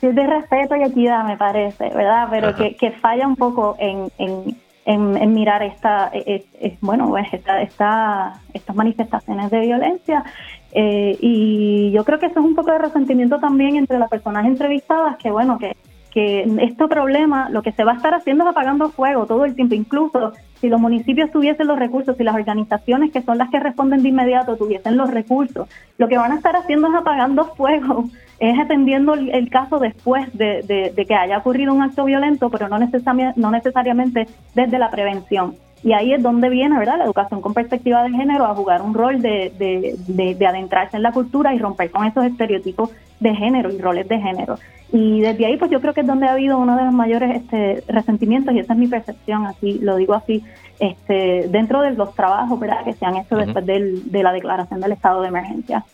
[0.00, 2.28] es de respeto y equidad, me parece, ¿verdad?
[2.30, 4.56] Pero que, que, falla un poco en, en,
[4.88, 10.24] en, mirar esta, eh, eh, bueno, pues esta, esta, estas manifestaciones de violencia.
[10.72, 14.46] Eh, y yo creo que eso es un poco de resentimiento también entre las personas
[14.46, 15.76] entrevistadas, que bueno, que,
[16.10, 19.54] que este problema lo que se va a estar haciendo es apagando fuego todo el
[19.54, 23.60] tiempo, incluso si los municipios tuviesen los recursos, si las organizaciones que son las que
[23.60, 28.06] responden de inmediato tuviesen los recursos, lo que van a estar haciendo es apagando fuego,
[28.40, 33.50] es atendiendo el, caso después de, que haya ocurrido un acto violento, pero no, no
[33.50, 35.54] necesariamente desde la prevención.
[35.82, 36.98] Y ahí es donde viene, ¿verdad?
[36.98, 41.12] La educación con perspectiva de género a jugar un rol de, de, adentrarse en la
[41.12, 44.56] cultura y romper con esos estereotipos de género y roles de género.
[44.92, 47.42] Y desde ahí, pues yo creo que es donde ha habido uno de los mayores
[47.42, 50.42] este, resentimientos, y esa es mi percepción, así lo digo así,
[50.80, 52.84] este, dentro de los trabajos ¿verdad?
[52.84, 55.84] que se han hecho después de la declaración del estado de emergencia.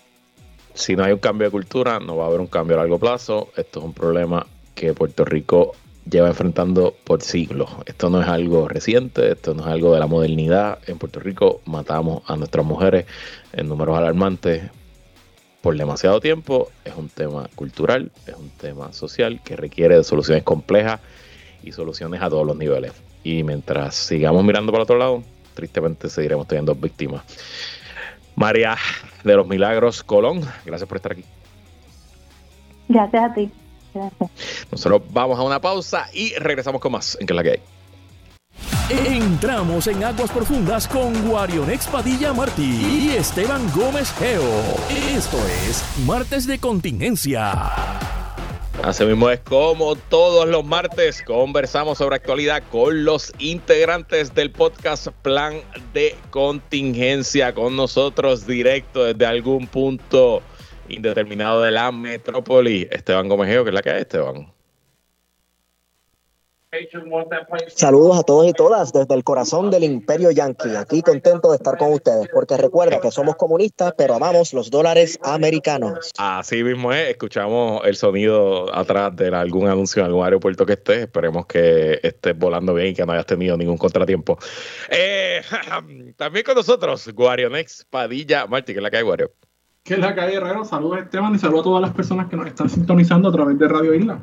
[0.75, 2.99] Si no hay un cambio de cultura, no va a haber un cambio a largo
[2.99, 3.49] plazo.
[3.57, 5.73] Esto es un problema que Puerto Rico
[6.11, 7.71] lleva enfrentando por siglos.
[7.87, 10.81] Esto no es algo reciente, esto no es algo de la modernidad.
[10.89, 13.07] En Puerto Rico matamos a nuestras mujeres
[13.53, 14.65] en números alarmantes
[15.63, 16.71] por demasiado tiempo.
[16.85, 21.01] Es un tema cultural, es un tema social que requiere de soluciones complejas
[21.63, 22.93] y soluciones a todos los niveles.
[23.23, 25.23] Y mientras sigamos mirando para otro lado,
[25.55, 27.23] tristemente seguiremos teniendo víctimas.
[28.37, 28.77] María
[29.23, 31.25] de los Milagros Colón, gracias por estar aquí.
[32.88, 33.51] Gracias a ti.
[34.70, 37.61] Nosotros vamos a una pausa y regresamos con más en que es la que hay.
[38.90, 44.42] Entramos en aguas profundas con Guarion Padilla Martí y Esteban Gómez Geo.
[45.16, 47.73] Esto es Martes de Contingencia.
[48.83, 55.09] Así mismo es como todos los martes conversamos sobre actualidad con los integrantes del podcast
[55.23, 55.61] Plan
[55.95, 60.43] de Contingencia con nosotros directo desde algún punto
[60.89, 62.87] indeterminado de la metrópoli.
[62.91, 64.54] Esteban Gomejeo, que es la que hay, Esteban.
[67.69, 70.77] Saludos a todos y todas desde el corazón del Imperio Yankee.
[70.77, 75.19] Aquí contento de estar con ustedes, porque recuerda que somos comunistas, pero amamos los dólares
[75.23, 76.11] americanos.
[76.19, 80.99] Así mismo es, escuchamos el sonido atrás de algún anuncio en algún aeropuerto que estés.
[80.99, 84.39] Esperemos que estés volando bien y que no hayas tenido ningún contratiempo.
[84.91, 85.43] Eh,
[86.17, 89.33] también con nosotros, Guarionex Padilla Martí, que es la que hay, Guario.
[89.83, 90.65] Que es la hay, Herrero.
[90.65, 93.69] Saludos, Esteban, y saludos a todas las personas que nos están sintonizando a través de
[93.69, 94.19] Radio Isla.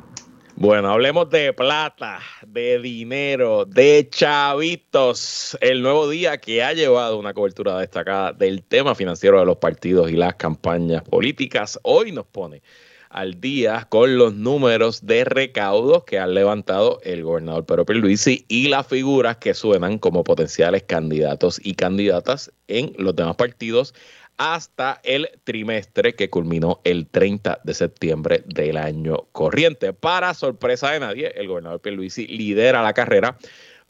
[0.56, 5.56] Bueno, hablemos de plata, de dinero, de chavitos.
[5.60, 10.10] El nuevo día que ha llevado una cobertura destacada del tema financiero de los partidos
[10.10, 12.62] y las campañas políticas, hoy nos pone
[13.08, 18.68] al día con los números de recaudos que han levantado el gobernador Pedro Pierluisi y
[18.68, 23.94] las figuras que suenan como potenciales candidatos y candidatas en los demás partidos
[24.42, 29.92] hasta el trimestre que culminó el 30 de septiembre del año corriente.
[29.92, 33.38] Para sorpresa de nadie, el gobernador Pierluisi lidera la carrera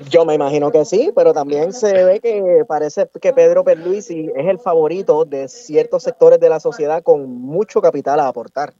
[0.09, 4.45] Yo me imagino que sí, pero también se ve que parece que Pedro Perluisi es
[4.47, 8.73] el favorito de ciertos sectores de la sociedad con mucho capital a aportar.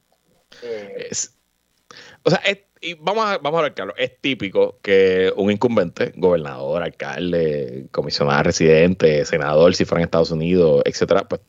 [2.24, 2.42] o sea,
[2.80, 8.44] y vamos a, vamos a ver, Carlos, es típico que un incumbente, gobernador, alcalde, comisionado
[8.44, 11.42] residente, senador, si fuera en Estados Unidos, etcétera, pues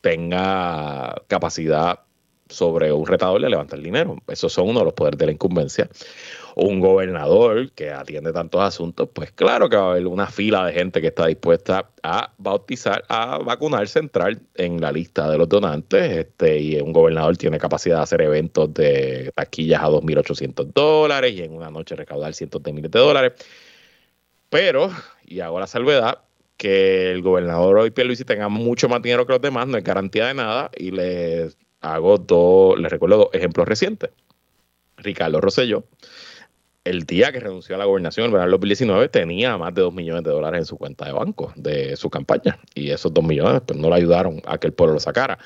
[0.00, 2.00] tenga capacidad
[2.48, 4.16] sobre un retador de levantar dinero.
[4.26, 5.88] Esos son uno de los poderes de la incumbencia
[6.58, 10.72] un gobernador que atiende tantos asuntos, pues claro que va a haber una fila de
[10.72, 16.10] gente que está dispuesta a bautizar, a vacunarse, entrar en la lista de los donantes.
[16.10, 21.42] Este, y un gobernador tiene capacidad de hacer eventos de taquillas a 2.800 dólares y
[21.42, 23.32] en una noche recaudar cientos de miles de dólares.
[24.50, 24.90] Pero,
[25.24, 26.22] y hago la salvedad,
[26.56, 30.26] que el gobernador hoy Pierluisi tenga mucho más dinero que los demás, no es garantía
[30.26, 34.10] de nada, y les hago dos, les recuerdo dos ejemplos recientes.
[34.96, 35.84] Ricardo Rosselló,
[36.88, 40.24] el día que renunció a la gobernación, el verano 2019, tenía más de 2 millones
[40.24, 42.58] de dólares en su cuenta de banco de su campaña.
[42.74, 45.38] Y esos 2 millones pues, no le ayudaron a que el pueblo lo sacara.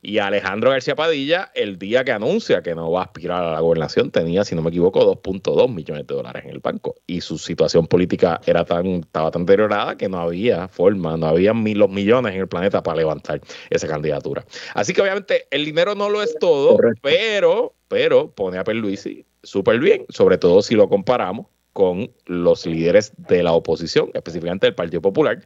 [0.00, 3.60] Y Alejandro García Padilla, el día que anuncia que no va a aspirar a la
[3.60, 6.94] gobernación, tenía, si no me equivoco, 2.2 millones de dólares en el banco.
[7.06, 11.52] Y su situación política era tan, estaba tan deteriorada que no había forma, no había
[11.52, 14.46] mil, los millones en el planeta para levantar esa candidatura.
[14.74, 19.78] Así que obviamente el dinero no lo es todo, pero, pero pone a Perluisi súper
[19.78, 25.02] bien, sobre todo si lo comparamos con los líderes de la oposición, específicamente del Partido
[25.02, 25.44] Popular.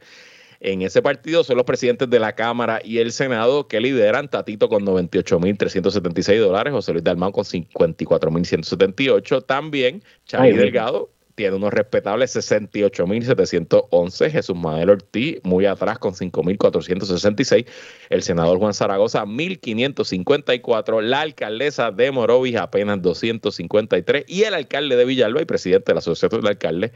[0.59, 4.69] En ese partido son los presidentes de la Cámara y el Senado que lideran Tatito
[4.69, 14.31] con 98.376 dólares, José Luis Dalmán con 54.178, también Chay Delgado tiene unos respetables 68.711.
[14.31, 17.65] Jesús Manuel Ortiz, muy atrás con 5.466.
[18.09, 21.01] El senador Juan Zaragoza, 1.554.
[21.01, 24.25] La alcaldesa de Morovis, apenas 253.
[24.27, 26.91] Y el alcalde de Villalba y presidente de la Asociación de Alcaldes,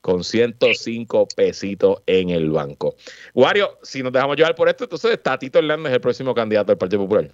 [0.00, 2.94] con 105 pesitos en el banco.
[3.34, 6.78] Wario, si nos dejamos llevar por esto, entonces Tatito Hernández es el próximo candidato del
[6.78, 7.30] Partido Popular.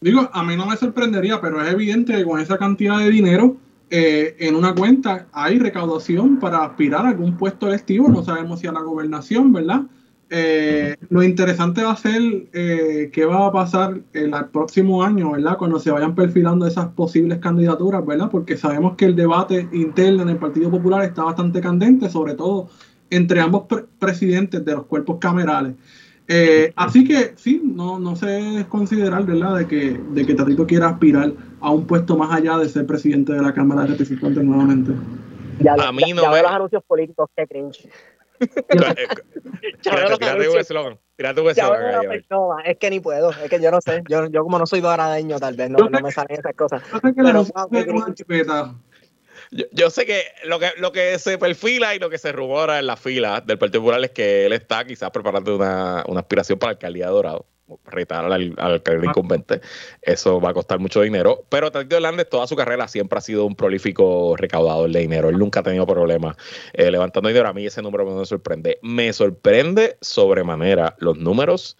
[0.00, 3.56] Digo, a mí no me sorprendería, pero es evidente que con esa cantidad de dinero
[3.88, 8.66] eh, en una cuenta hay recaudación para aspirar a algún puesto electivo, no sabemos si
[8.66, 9.82] a la gobernación, ¿verdad?
[10.28, 12.20] Eh, lo interesante va a ser
[12.52, 15.56] eh, qué va a pasar el próximo año, ¿verdad?
[15.56, 18.28] Cuando se vayan perfilando esas posibles candidaturas, ¿verdad?
[18.28, 22.68] Porque sabemos que el debate interno en el Partido Popular está bastante candente, sobre todo
[23.08, 23.66] entre ambos
[24.00, 25.74] presidentes de los cuerpos camerales.
[26.28, 30.88] Eh, así que sí, no, no se desconsiderar, ¿verdad?, de que, de que Tatito quiera
[30.88, 34.92] aspirar a un puesto más allá de ser presidente de la Cámara de Representantes nuevamente.
[35.60, 37.88] Ya, a mí no ya los anuncios políticos, qué cringe.
[39.80, 40.98] Tírate un eslogan.
[41.16, 42.22] Tírate un eslogan.
[42.30, 43.30] No, es que ni puedo.
[43.30, 44.02] Es que yo no sé.
[44.08, 46.82] Yo, yo como no soy doradeño, tal vez no, no me salen esas cosas.
[46.92, 47.46] Yo sé que Pero,
[49.50, 52.86] yo, sé que lo, que lo que se perfila y lo que se rumora en
[52.86, 56.72] la fila del Partido Popular es que él está quizás preparando una, una aspiración para
[56.72, 57.46] la alcaldía de Dorado
[57.86, 59.10] retar al, al alcalde ah.
[59.10, 59.60] incumbente.
[60.02, 61.44] Eso va a costar mucho dinero.
[61.48, 65.28] Pero Tatito Hernández, toda su carrera siempre ha sido un prolífico recaudador de dinero.
[65.28, 66.36] Él nunca ha tenido problemas
[66.72, 67.48] eh, levantando dinero.
[67.48, 68.78] A mí ese número me sorprende.
[68.82, 71.76] Me sorprende sobremanera los números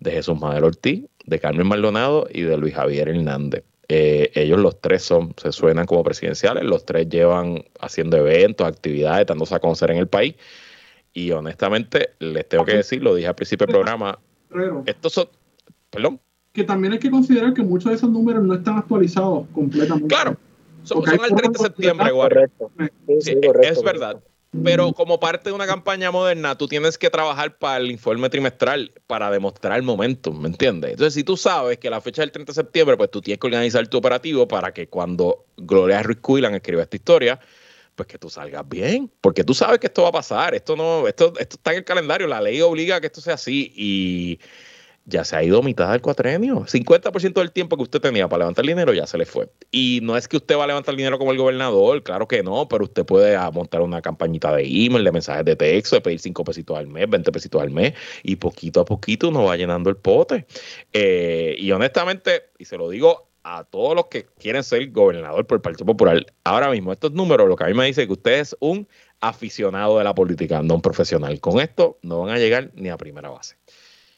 [0.00, 3.64] de Jesús Manuel Ortiz, de Carmen Maldonado y de Luis Javier Hernández.
[3.88, 9.26] Eh, ellos los tres son, se suenan como presidenciales, los tres llevan haciendo eventos, actividades,
[9.26, 10.34] dándose a conocer en el país.
[11.12, 14.18] Y honestamente, les tengo que decir, lo dije al principio del programa,
[14.86, 15.28] estos son,
[15.90, 16.20] perdón.
[16.52, 20.08] Que también hay que considerar que muchos de esos números no están actualizados completamente.
[20.08, 20.36] Claro,
[20.82, 22.70] son, son el 30 de septiembre, Correcto.
[23.20, 24.20] Sí, es verdad.
[24.64, 28.92] Pero como parte de una campaña moderna, tú tienes que trabajar para el informe trimestral
[29.06, 30.92] para demostrar el momentum, ¿me entiendes?
[30.92, 33.38] Entonces, si tú sabes que la fecha es el 30 de septiembre, pues tú tienes
[33.38, 37.40] que organizar tu operativo para que cuando Gloria Ruiz Cuilan escriba esta historia,
[37.94, 41.08] pues que tú salgas bien, porque tú sabes que esto va a pasar, esto no,
[41.08, 43.72] esto, esto está en el calendario, la ley obliga a que esto sea así.
[43.74, 44.38] Y
[45.06, 46.66] ya se ha ido mitad del cuatrenio.
[46.66, 49.48] 50% del tiempo que usted tenía para levantar dinero ya se le fue.
[49.70, 52.68] Y no es que usted va a levantar dinero como el gobernador, claro que no,
[52.68, 56.44] pero usted puede montar una campañita de email, de mensajes de texto, de pedir 5
[56.44, 57.94] pesitos al mes, 20 pesitos al mes,
[58.24, 60.46] y poquito a poquito uno va llenando el pote.
[60.92, 65.58] Eh, y honestamente, y se lo digo a todos los que quieren ser gobernador por
[65.58, 68.40] el Partido Popular, ahora mismo estos números, lo que a mí me dice que usted
[68.40, 68.88] es un
[69.20, 71.38] aficionado de la política, no un profesional.
[71.38, 73.56] Con esto no van a llegar ni a primera base.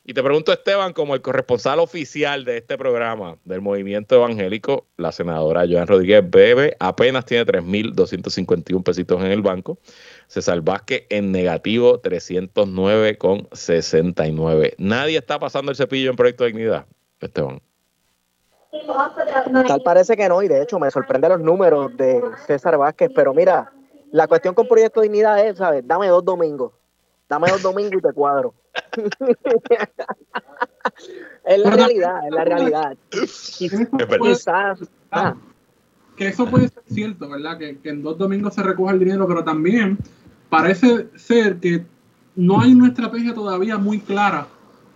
[0.09, 5.13] Y te pregunto, Esteban, como el corresponsal oficial de este programa del movimiento evangélico, la
[5.13, 9.77] senadora Joan Rodríguez Bebe apenas tiene 3.251 pesitos en el banco.
[10.27, 14.77] César Vázquez en negativo 309,69.
[14.79, 16.87] Nadie está pasando el cepillo en Proyecto Dignidad,
[17.21, 17.61] Esteban.
[19.67, 23.35] Tal parece que no, y de hecho me sorprenden los números de César Vázquez, pero
[23.35, 23.75] mira,
[24.11, 25.87] la cuestión con Proyecto Dignidad es, ¿sabes?
[25.87, 26.78] Dame dos domingos
[27.29, 28.55] Dame dos domingos y te cuadro.
[31.45, 32.97] es la realidad, es la realidad.
[35.11, 35.35] Ah.
[36.17, 37.59] Que eso puede ser cierto, ¿verdad?
[37.59, 39.99] Que, en dos domingos se recoja el dinero, pero también
[40.49, 41.85] parece ser que
[42.35, 44.49] no hay una estrategia todavía muy clara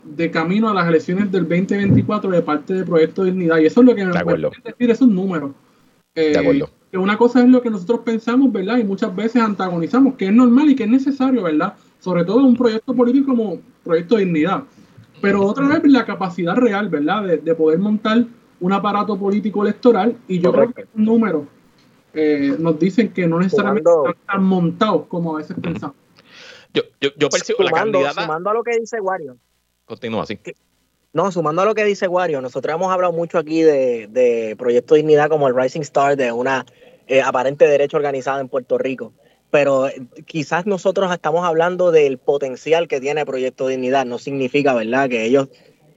[0.05, 3.59] de camino a las elecciones del 2024 de parte del Proyecto de Dignidad.
[3.59, 5.53] Y eso es lo que me puede decir esos números.
[6.15, 6.65] de acuerdo.
[6.65, 8.79] Eh, que una cosa es lo que nosotros pensamos, ¿verdad?
[8.79, 11.75] Y muchas veces antagonizamos, que es normal y que es necesario, ¿verdad?
[12.03, 14.65] Sobre todo en un proyecto político como Proyecto de Dignidad.
[15.21, 18.25] Pero otra vez la capacidad real, ¿verdad?, de, poder montar
[18.59, 21.47] un aparato político electoral y yo creo que un número
[22.13, 25.95] eh, nos dicen que no necesariamente están tan montados como a veces pensamos.
[26.75, 28.23] Yo, yo, yo percibo la candidata...
[28.23, 29.37] Sumando a lo que dice Wario.
[29.85, 30.41] Continúa así.
[31.13, 34.95] No, sumando a lo que dice Wario, nosotros hemos hablado mucho aquí de, de Proyecto
[34.95, 36.67] de Dignidad como el Rising Star de una
[37.07, 39.13] eh, aparente derecho organizado en Puerto Rico
[39.53, 45.11] pero eh, quizás nosotros estamos hablando del potencial que tiene Proyecto Dignidad, no significa, ¿verdad?,
[45.11, 45.49] que ellos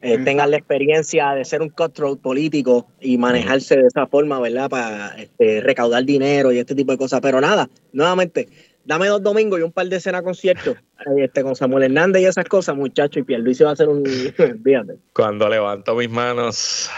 [0.01, 4.70] eh, tengan la experiencia de ser un cutthroat político y manejarse de esa forma, ¿verdad?,
[4.70, 7.22] para este, recaudar dinero y este tipo de cosas.
[7.22, 8.49] Pero nada, nuevamente,
[8.84, 10.76] dame dos domingos y un par de escenas conciertos
[11.18, 14.03] este, con Samuel Hernández y esas cosas, muchachos, y Pierluisi va a ser un...
[15.14, 16.91] Cuando levanto mis manos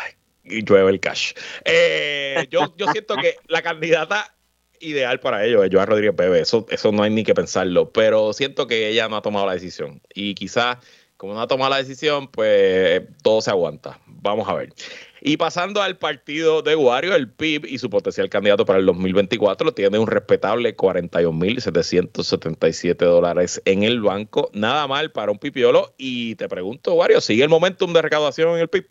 [0.44, 1.34] y llueve el cash.
[1.64, 4.34] Eh, yo, yo siento que la candidata
[4.80, 8.34] ideal para ellos, es Joan Rodríguez Bebe, eso, eso no hay ni que pensarlo, pero
[8.34, 10.78] siento que ella no ha tomado la decisión y quizás
[11.18, 14.00] como no ha tomado la decisión, pues todo se aguanta.
[14.06, 14.72] Vamos a ver.
[15.20, 19.74] Y pasando al partido de Wario, el PIB y su potencial candidato para el 2024
[19.74, 24.52] tiene un respetable 41.777 dólares en el banco.
[24.54, 25.96] Nada mal para un pipiolo.
[25.98, 28.88] Y te pregunto, Wario, ¿sigue el momentum de recaudación en el PIB?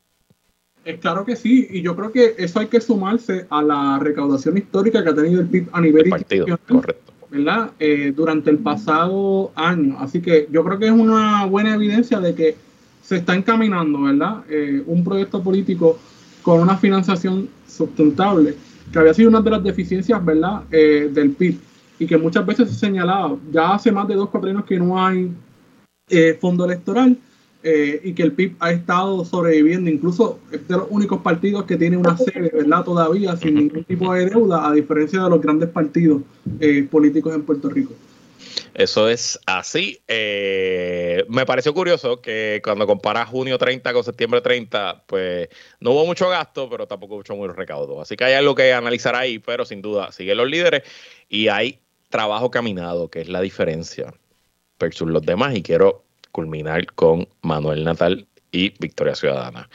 [0.87, 4.57] Es claro que sí, y yo creo que eso hay que sumarse a la recaudación
[4.57, 6.09] histórica que ha tenido el PIB a nivel
[6.69, 7.13] correcto.
[7.29, 7.73] ¿verdad?
[7.81, 9.97] Eh, durante el pasado año.
[9.99, 12.55] Así que yo creo que es una buena evidencia de que
[13.03, 14.45] se está encaminando, ¿verdad?
[14.49, 15.99] Eh, un proyecto político
[16.43, 18.55] con una financiación sustentable,
[18.93, 21.59] que había sido una de las deficiencias, ¿verdad?, eh, del PIB,
[21.99, 25.33] y que muchas veces se señalaba, ya hace más de dos cuatrinos que no hay
[26.41, 27.19] fondo electoral,
[27.69, 31.77] eh, y que el PIB ha estado sobreviviendo, incluso es de los únicos partidos que
[31.77, 32.85] tiene una sede, ¿verdad?
[32.85, 36.23] Todavía sin ningún tipo de deuda, a diferencia de los grandes partidos
[36.61, 37.93] eh, políticos en Puerto Rico.
[38.73, 40.01] Eso es así.
[40.07, 45.49] Eh, me pareció curioso que cuando comparas junio 30 con septiembre 30, pues
[45.81, 48.01] no hubo mucho gasto, pero tampoco mucho muy recaudo.
[48.01, 50.85] Así que hay algo que analizar ahí, pero sin duda siguen los líderes
[51.29, 54.15] y hay trabajo caminado, que es la diferencia
[54.79, 55.57] versus los demás.
[55.57, 56.06] Y quiero
[56.37, 59.71] culminar con Manuel Natal y Victoria Ciudadana.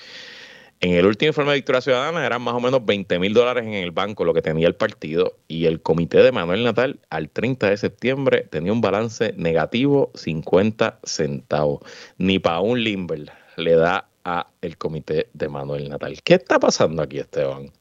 [0.79, 3.73] En el último informe de Victoria Ciudadana eran más o menos 20 mil dólares en
[3.73, 7.71] el banco lo que tenía el partido y el comité de Manuel Natal al 30
[7.71, 11.81] de septiembre tenía un balance negativo 50 centavos.
[12.19, 16.21] Ni para un Limber le da a el comité de Manuel Natal.
[16.23, 17.71] ¿Qué está pasando aquí, Esteban?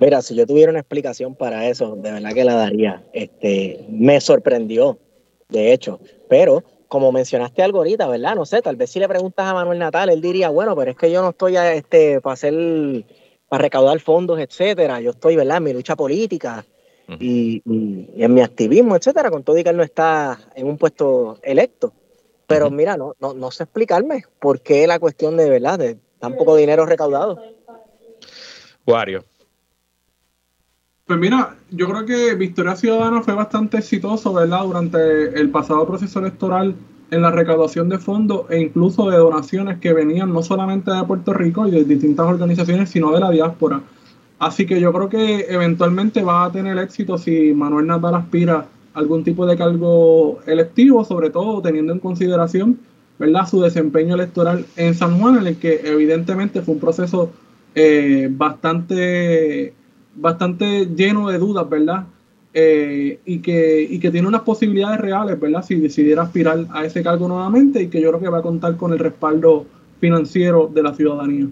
[0.00, 3.04] Mira, si yo tuviera una explicación para eso, de verdad que la daría.
[3.12, 4.98] Este, me sorprendió
[5.54, 6.00] de hecho.
[6.28, 8.36] Pero como mencionaste algo ahorita, ¿verdad?
[8.36, 10.96] No sé, tal vez si le preguntas a Manuel Natal, él diría, bueno, pero es
[10.96, 12.54] que yo no estoy este, para hacer,
[13.48, 15.00] para recaudar fondos, etcétera.
[15.00, 15.56] Yo estoy, ¿verdad?
[15.58, 16.64] En mi lucha política
[17.18, 21.38] y, en mi activismo, etcétera, con todo y que él no está en un puesto
[21.42, 21.92] electo.
[22.46, 25.78] Pero mira, no, no, no sé explicarme por qué la cuestión de, ¿verdad?
[25.78, 27.40] De tan poco dinero recaudado.
[28.86, 29.24] Wario.
[31.06, 34.62] Pues mira, yo creo que Victoria Ciudadana fue bastante exitoso, ¿verdad?
[34.64, 36.74] Durante el pasado proceso electoral
[37.10, 41.34] en la recaudación de fondos e incluso de donaciones que venían no solamente de Puerto
[41.34, 43.82] Rico y de distintas organizaciones, sino de la diáspora.
[44.38, 48.98] Así que yo creo que eventualmente va a tener éxito si Manuel Natal aspira a
[48.98, 52.78] algún tipo de cargo electivo, sobre todo teniendo en consideración
[53.18, 53.46] ¿verdad?
[53.46, 57.30] su desempeño electoral en San Juan, en el que evidentemente fue un proceso
[57.74, 59.74] eh, bastante
[60.16, 62.04] bastante lleno de dudas, ¿verdad?
[62.52, 65.64] Eh, y, que, y que tiene unas posibilidades reales, ¿verdad?
[65.64, 68.76] Si decidiera aspirar a ese cargo nuevamente y que yo creo que va a contar
[68.76, 69.66] con el respaldo
[70.00, 71.48] financiero de la ciudadanía.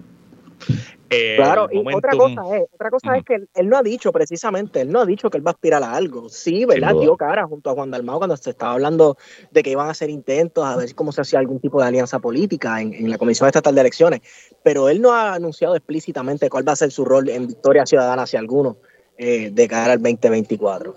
[1.13, 4.81] Eh, claro, y otra cosa es, otra cosa es que él, no ha dicho precisamente,
[4.81, 6.29] él no ha dicho que él va a aspirar a algo.
[6.29, 6.95] Sí, ¿verdad?
[6.99, 9.17] Dio cara junto a Juan Dalmao cuando se estaba hablando
[9.51, 12.19] de que iban a hacer intentos a ver cómo se hacía algún tipo de alianza
[12.19, 14.21] política en, en la Comisión Estatal de Elecciones,
[14.63, 18.23] pero él no ha anunciado explícitamente cuál va a ser su rol en Victoria Ciudadana
[18.23, 18.77] hacia alguno
[19.17, 20.95] eh, de cara al 2024.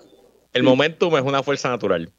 [0.53, 2.11] El momentum es una fuerza natural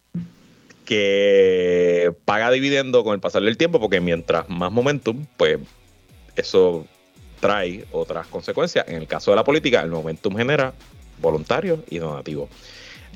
[0.85, 5.59] que paga dividendo con el pasar del tiempo, porque mientras más momentum, pues
[6.37, 6.87] eso
[7.41, 8.87] trae otras consecuencias.
[8.89, 10.73] En el caso de la política, el momentum genera
[11.21, 12.49] voluntarios y donativos.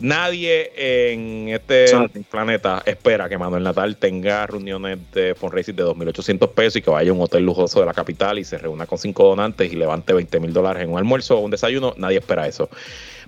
[0.01, 1.87] Nadie en este
[2.31, 7.11] planeta espera que Manuel Natal tenga reuniones de fundraising de 2.800 pesos y que vaya
[7.11, 10.13] a un hotel lujoso de la capital y se reúna con cinco donantes y levante
[10.13, 11.95] 20 mil dólares en un almuerzo o un desayuno.
[11.99, 12.69] Nadie espera eso.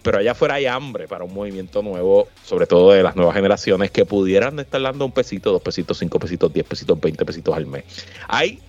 [0.03, 3.91] Pero allá afuera hay hambre para un movimiento nuevo, sobre todo de las nuevas generaciones,
[3.91, 7.67] que pudieran estar dando un pesito, dos pesitos, cinco pesitos, diez pesitos, veinte pesitos al
[7.67, 7.85] mes.
[8.29, 8.61] Hay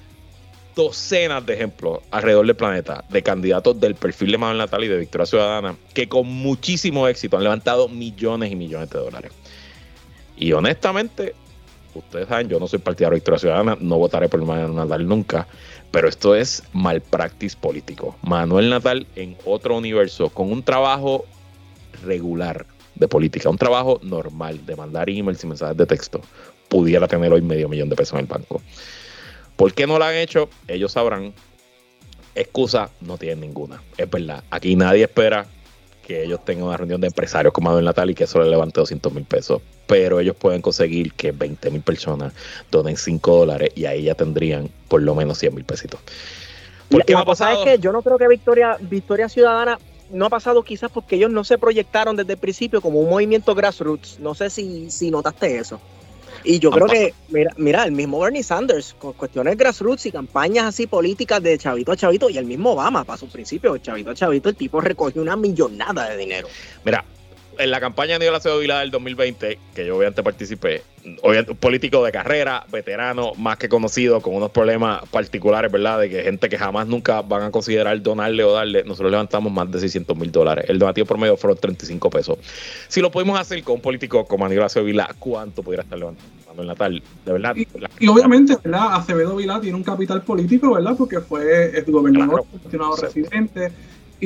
[0.76, 4.98] docenas de ejemplos alrededor del planeta de candidatos del perfil de Manuel Natal y de
[4.98, 9.32] Victoria Ciudadana que con muchísimo éxito han levantado millones y millones de dólares.
[10.38, 11.34] Y honestamente,
[11.94, 15.48] ustedes saben, yo no soy partidario de Victoria Ciudadana, no votaré por Manuel Natal nunca,
[15.92, 18.18] pero esto es malpractice político.
[18.22, 21.26] Manuel Natal en otro universo, con un trabajo
[22.04, 22.66] regular
[22.96, 26.22] de política, un trabajo normal de mandar emails y mensajes de texto,
[26.68, 28.62] pudiera tener hoy medio millón de pesos en el banco.
[29.56, 30.50] ¿Por qué no lo han hecho?
[30.68, 31.34] Ellos sabrán.
[32.36, 33.82] Excusa no tienen ninguna.
[33.98, 34.44] Es verdad.
[34.50, 35.46] Aquí nadie espera
[36.06, 38.80] que ellos tengan una reunión de empresarios como Manuel Natal y que eso le levante
[38.80, 39.62] 200 mil pesos.
[39.88, 42.34] Pero ellos pueden conseguir que 20 mil personas
[42.70, 46.00] donen 5 dólares y ahí ya tendrían por lo menos 100 mil pesitos.
[46.90, 49.80] ¿Por qué la cosa es que yo no creo que Victoria, Victoria Ciudadana
[50.12, 53.56] no ha pasado quizás porque ellos no se proyectaron desde el principio como un movimiento
[53.56, 54.20] grassroots.
[54.20, 55.80] No sé si, si notaste eso.
[56.46, 60.66] Y yo creo que, mira, mira, el mismo Bernie Sanders, con cuestiones grassroots y campañas
[60.68, 64.16] así políticas de chavito a chavito, y el mismo Obama, para su principio, chavito a
[64.16, 66.48] chavito, el tipo recogió una millonada de dinero.
[66.84, 67.04] Mira,
[67.58, 70.84] en la campaña de Nicolás Vila del 2020, que yo obviamente participé,
[71.22, 76.00] obviamente, un político de carrera, veterano, más que conocido, con unos problemas particulares, ¿verdad?
[76.00, 79.72] De que gente que jamás nunca van a considerar donarle o darle, nosotros levantamos más
[79.72, 80.66] de 600 mil dólares.
[80.68, 82.38] El donativo promedio fueron 35 pesos.
[82.88, 86.68] Si lo pudimos hacer con un político como Nicolás Vila, ¿cuánto pudiera estar levantando el
[86.68, 87.04] Natal?
[87.26, 87.56] De verdad.
[88.00, 88.94] Y, obviamente, ¿verdad?
[88.94, 90.96] Acevedo Vila tiene un capital político, ¿verdad?
[90.98, 92.96] Porque fue el gobernador, claro.
[92.96, 93.72] residente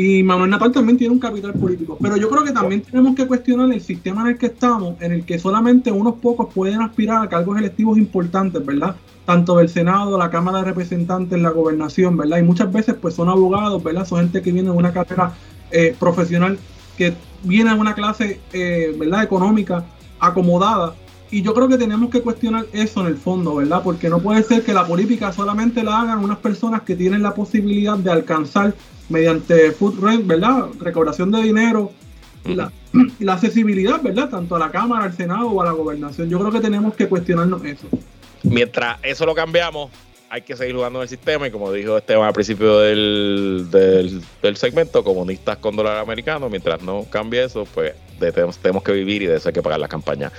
[0.02, 1.98] y Manuel Natal también tiene un capital político.
[2.02, 5.12] Pero yo creo que también tenemos que cuestionar el sistema en el que estamos, en
[5.12, 8.96] el que solamente unos pocos pueden aspirar a cargos electivos importantes, ¿verdad?
[9.26, 12.38] Tanto del Senado, la Cámara de Representantes, la gobernación, ¿verdad?
[12.38, 14.06] Y muchas veces pues son abogados, ¿verdad?
[14.06, 15.34] Son gente que viene de una carrera
[15.70, 16.58] eh, profesional,
[16.98, 19.24] que viene de una clase, eh, ¿verdad?
[19.24, 19.84] Económica
[20.22, 20.96] acomodada.
[21.32, 23.82] Y yo creo que tenemos que cuestionar eso en el fondo, ¿verdad?
[23.84, 27.36] Porque no puede ser que la política solamente la hagan unas personas que tienen la
[27.36, 28.74] posibilidad de alcanzar
[29.10, 30.68] mediante food rent, ¿verdad?
[30.80, 31.92] Recaudación de dinero
[32.46, 32.72] la,
[33.20, 34.30] la, accesibilidad, ¿verdad?
[34.30, 36.30] Tanto a la Cámara, al Senado o a la gobernación.
[36.30, 37.88] Yo creo que tenemos que cuestionarnos eso.
[38.44, 39.92] Mientras eso lo cambiamos,
[40.30, 44.58] hay que seguir jugando en el sistema y como dijo Esteban al principio del, del,
[44.58, 49.26] segmento, comunistas con dólar americano, mientras no cambie eso, pues tenemos, tenemos que vivir y
[49.26, 50.32] de eso hay que pagar la campaña.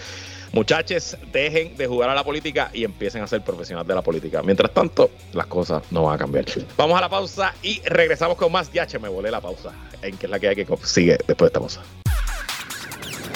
[0.52, 4.42] Muchachos, dejen de jugar a la política y empiecen a ser profesionales de la política.
[4.42, 6.44] Mientras tanto, las cosas no van a cambiar.
[6.76, 8.72] Vamos a la pausa y regresamos con más.
[8.72, 9.72] Ya, me volé la pausa.
[10.02, 11.82] En que es la que hay que sigue después de esta pausa.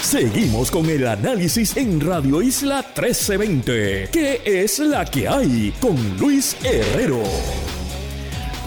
[0.03, 4.09] Seguimos con el análisis en Radio Isla 1320.
[4.13, 7.23] ¿Qué es la que hay con Luis Herrero?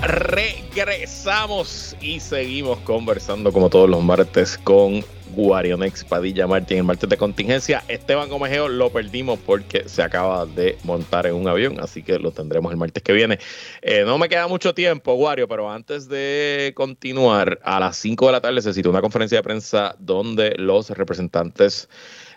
[0.01, 5.03] Regresamos y seguimos conversando como todos los martes con
[5.38, 7.83] Guarionex Padilla Martín, el martes de contingencia.
[7.88, 12.31] Esteban Gomejeo lo perdimos porque se acaba de montar en un avión, así que lo
[12.31, 13.38] tendremos el martes que viene.
[13.83, 18.31] Eh, no me queda mucho tiempo, Wario, pero antes de continuar, a las 5 de
[18.31, 21.88] la tarde necesito una conferencia de prensa donde los representantes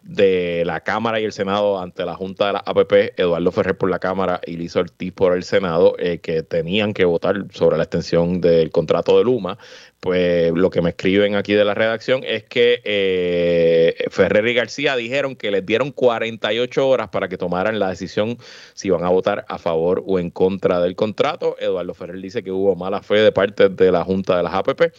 [0.02, 3.90] de la Cámara y el Senado ante la Junta de la APP, Eduardo Ferrer por
[3.90, 7.84] la Cámara y Liz Ortiz por el Senado, eh, que tenían que votar sobre la
[7.84, 9.58] extensión del contrato de Luma.
[10.00, 14.96] Pues lo que me escriben aquí de la redacción es que eh, Ferrer y García
[14.96, 18.38] dijeron que les dieron 48 horas para que tomaran la decisión
[18.72, 21.56] si van a votar a favor o en contra del contrato.
[21.60, 24.92] Eduardo Ferrer dice que hubo mala fe de parte de la Junta de las APP.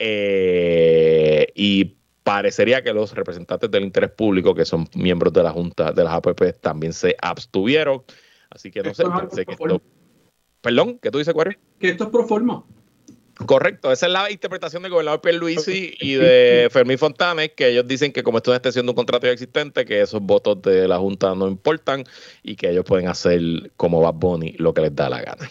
[0.00, 1.97] Eh, y
[2.28, 6.12] parecería que los representantes del interés público, que son miembros de la Junta de las
[6.12, 8.02] APP, también se abstuvieron.
[8.50, 9.80] Así que no sé, pensé que esto...
[10.60, 11.56] Perdón, ¿qué tú dices, Cuario?
[11.78, 12.64] Que esto es pro forma.
[13.46, 18.12] Correcto, esa es la interpretación del gobernador Pierluisi y de Fermín Fontanes, que ellos dicen
[18.12, 20.98] que como esto es extensión de un contrato ya existente, que esos votos de la
[20.98, 22.04] Junta no importan
[22.42, 23.40] y que ellos pueden hacer
[23.76, 25.48] como Bad Bunny lo que les da la gana.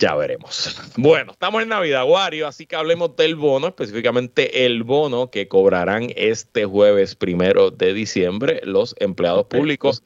[0.00, 0.74] Ya veremos.
[0.96, 6.08] Bueno, estamos en Navidad, Wario, así que hablemos del bono, específicamente el bono que cobrarán
[6.16, 10.02] este jueves primero de diciembre los empleados públicos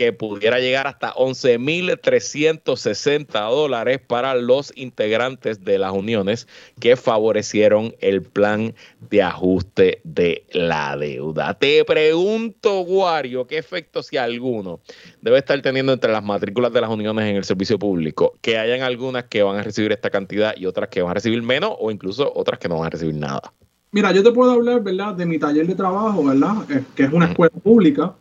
[0.00, 6.48] que pudiera llegar hasta 11.360 dólares para los integrantes de las uniones
[6.80, 8.74] que favorecieron el plan
[9.10, 11.52] de ajuste de la deuda.
[11.52, 14.80] Te pregunto, Wario, ¿qué efecto, si alguno,
[15.20, 18.38] debe estar teniendo entre las matrículas de las uniones en el servicio público?
[18.40, 21.42] Que hayan algunas que van a recibir esta cantidad y otras que van a recibir
[21.42, 23.52] menos o incluso otras que no van a recibir nada.
[23.92, 27.12] Mira, yo te puedo hablar, ¿verdad?, de mi taller de trabajo, ¿verdad?, eh, que es
[27.12, 28.14] una escuela pública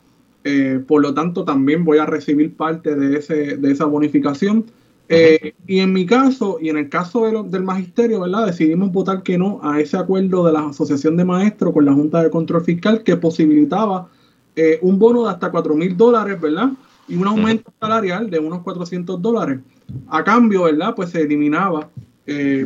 [0.51, 4.65] eh, por lo tanto, también voy a recibir parte de, ese, de esa bonificación.
[5.07, 8.47] Eh, y en mi caso, y en el caso del magisterio, ¿verdad?
[8.47, 12.23] Decidimos votar que no a ese acuerdo de la Asociación de Maestros con la Junta
[12.23, 14.09] de Control Fiscal que posibilitaba
[14.55, 16.71] eh, un bono de hasta 4 mil dólares, ¿verdad?
[17.07, 19.59] Y un aumento salarial de unos 400 dólares.
[20.07, 20.95] A cambio, ¿verdad?
[20.95, 21.89] Pues se eliminaba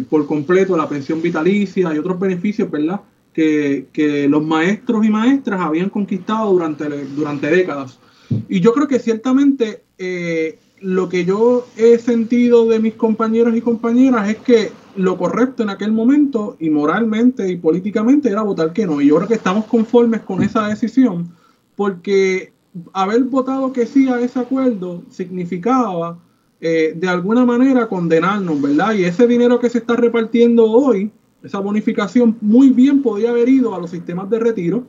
[0.10, 3.00] por completo la pensión vitalicia y otros beneficios, ¿verdad?
[3.34, 8.00] Que, los maestros y maestras habían conquistado durante, durante décadas.
[8.48, 13.62] Y yo creo que ciertamente eh, lo que yo he sentido de mis compañeros y
[13.62, 18.86] compañeras es que lo correcto en aquel momento, y moralmente y políticamente, era votar que
[18.86, 19.02] no.
[19.02, 21.32] Y yo creo que estamos conformes con esa decisión,
[21.76, 22.52] porque
[22.92, 26.20] haber votado que sí a ese acuerdo significaba
[26.60, 28.94] eh, de alguna manera condenarnos, ¿verdad?
[28.94, 31.12] Y ese dinero que se está repartiendo hoy,
[31.44, 34.86] esa bonificación muy bien podía haber ido a los sistemas de retiro,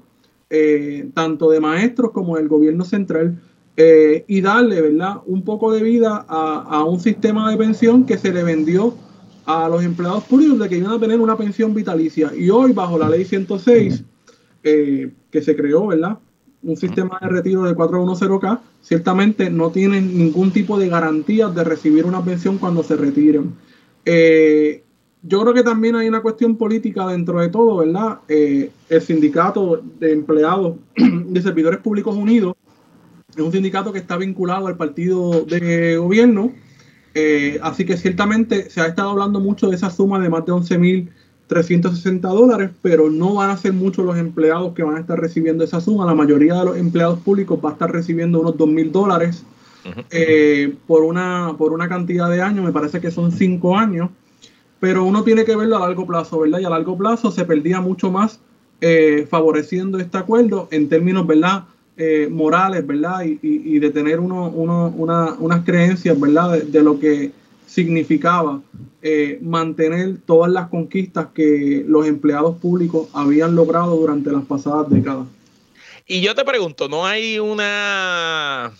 [0.48, 3.40] eh, tanto de maestros como del gobierno central,
[3.76, 5.16] eh, y darle ¿verdad?
[5.26, 8.94] un poco de vida a, un sistema de pensión que se le vendió
[9.46, 12.30] a los empleados públicos de que iban a tener una pensión vitalicia.
[12.36, 14.04] Y hoy, bajo la ley 106,
[14.62, 16.18] eh, que se creó, ¿verdad?
[16.62, 22.06] Un sistema de retiro de 410K, ciertamente no tienen ningún tipo de garantías de recibir
[22.06, 23.54] una pensión cuando se retiren
[25.26, 28.18] yo creo que también hay una cuestión política dentro de todo, ¿verdad?
[28.28, 32.54] Eh, el sindicato de empleados de servidores públicos unidos
[33.34, 36.52] es un sindicato que está vinculado al partido de gobierno,
[37.14, 40.52] eh, así que ciertamente se ha estado hablando mucho de esa suma de más de
[40.52, 45.64] 11.360 dólares, pero no van a ser muchos los empleados que van a estar recibiendo
[45.64, 46.04] esa suma.
[46.04, 49.42] La mayoría de los empleados públicos va a estar recibiendo unos 2.000 dólares
[50.10, 54.10] eh, por, una, por una cantidad de años, me parece que son cinco años
[54.84, 56.58] pero uno tiene que verlo a largo plazo, ¿verdad?
[56.58, 58.38] Y a largo plazo se perdía mucho más
[58.82, 61.64] eh, favoreciendo este acuerdo en términos, ¿verdad?
[61.96, 63.24] Eh, morales, ¿verdad?
[63.24, 66.58] Y, de tener uno, unas creencias, ¿verdad?
[66.58, 67.32] De, lo que
[67.66, 68.60] significaba
[69.00, 75.26] eh, mantener todas las conquistas que los empleados públicos habían logrado durante las pasadas décadas.
[76.06, 78.70] Y yo te pregunto, ¿no hay una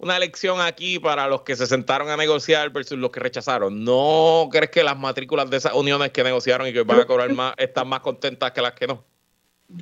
[0.00, 3.84] una lección aquí para los que se sentaron a negociar versus los que rechazaron.
[3.84, 7.32] ¿No crees que las matrículas de esas uniones que negociaron y que van a cobrar
[7.34, 9.04] más están más contentas que las que no?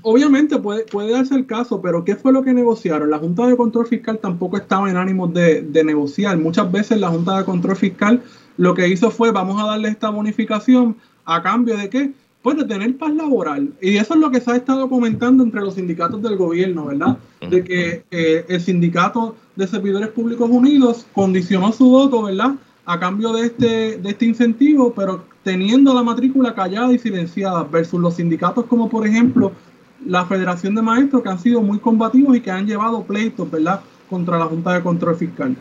[0.03, 3.11] Obviamente puede, puede darse el caso, pero ¿qué fue lo que negociaron?
[3.11, 6.37] La Junta de Control Fiscal tampoco estaba en ánimo de, de negociar.
[6.37, 8.23] Muchas veces la Junta de Control Fiscal
[8.59, 12.13] lo que hizo fue vamos a darle esta bonificación a cambio de qué?
[12.55, 13.73] de tener paz laboral.
[13.81, 17.19] Y eso es lo que se ha estado comentando entre los sindicatos del gobierno, ¿verdad?
[17.49, 22.53] De que eh, el sindicato de servidores públicos unidos condicionó su voto, ¿verdad?
[22.87, 28.01] A cambio de este, de este incentivo, pero teniendo la matrícula callada y silenciada, versus
[28.01, 29.51] los sindicatos como por ejemplo
[30.07, 33.81] la Federación de Maestros, que han sido muy combativos y que han llevado pleitos, ¿verdad?
[34.09, 35.57] Contra la Junta de Control Fiscal.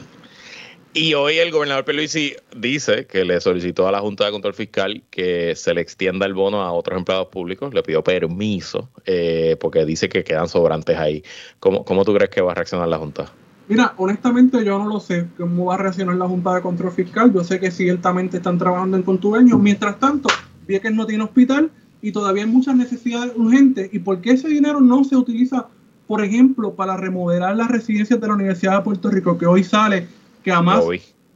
[0.93, 5.02] Y hoy el gobernador Peluisi dice que le solicitó a la Junta de Control Fiscal
[5.10, 7.74] que se le extienda el bono a otros empleados públicos.
[7.74, 11.24] Le pidió permiso eh, porque dice que quedan sobrantes ahí.
[11.60, 13.34] ¿Cómo, ¿Cómo tú crees que va a reaccionar la Junta?
[13.68, 17.34] Mira, honestamente yo no lo sé cómo va a reaccionar la Junta de Control Fiscal.
[17.34, 19.57] Yo sé que ciertamente están trabajando en contubenio.
[19.57, 20.30] Mientras tanto,
[20.68, 23.89] que no tiene hospital y todavía hay muchas necesidades urgentes.
[23.93, 25.68] ¿Y por qué ese dinero no se utiliza,
[26.07, 30.07] por ejemplo, para remodelar las residencias de la Universidad de Puerto Rico, que hoy sale
[30.43, 30.84] que a más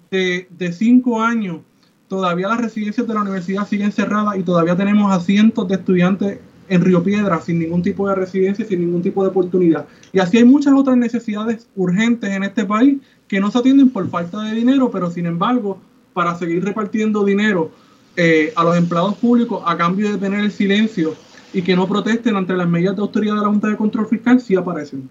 [0.10, 1.60] de, de cinco años
[2.08, 6.40] todavía las residencias de la universidad siguen cerradas y todavía tenemos a cientos de estudiantes
[6.72, 9.86] en Río Piedra sin ningún tipo de residencia, sin ningún tipo de oportunidad.
[10.14, 12.98] Y así hay muchas otras necesidades urgentes en este país
[13.28, 15.82] que no se atienden por falta de dinero, pero sin embargo,
[16.14, 17.72] para seguir repartiendo dinero
[18.16, 21.14] eh, a los empleados públicos a cambio de tener el silencio
[21.52, 24.40] y que no protesten ante las medidas de autoridad de la Junta de Control Fiscal,
[24.40, 25.10] sí aparecen.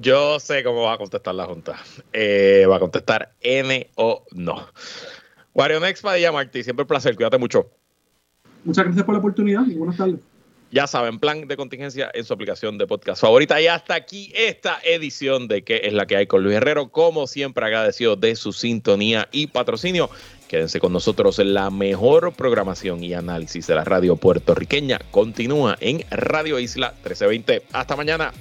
[0.00, 1.74] Yo sé cómo va a contestar la Junta.
[2.12, 4.68] Eh, va a contestar N o no.
[5.52, 7.68] Wario Next Padilla Martí, siempre un placer, cuídate mucho.
[8.64, 10.20] Muchas gracias por la oportunidad y buenas tardes.
[10.76, 13.58] Ya saben, plan de contingencia en su aplicación de podcast favorita.
[13.62, 16.90] Y hasta aquí esta edición de ¿Qué es la que hay con Luis Herrero?
[16.90, 20.10] Como siempre, agradecido de su sintonía y patrocinio.
[20.48, 21.38] Quédense con nosotros.
[21.38, 27.62] La mejor programación y análisis de la radio puertorriqueña continúa en Radio Isla 1320.
[27.72, 28.34] Hasta mañana.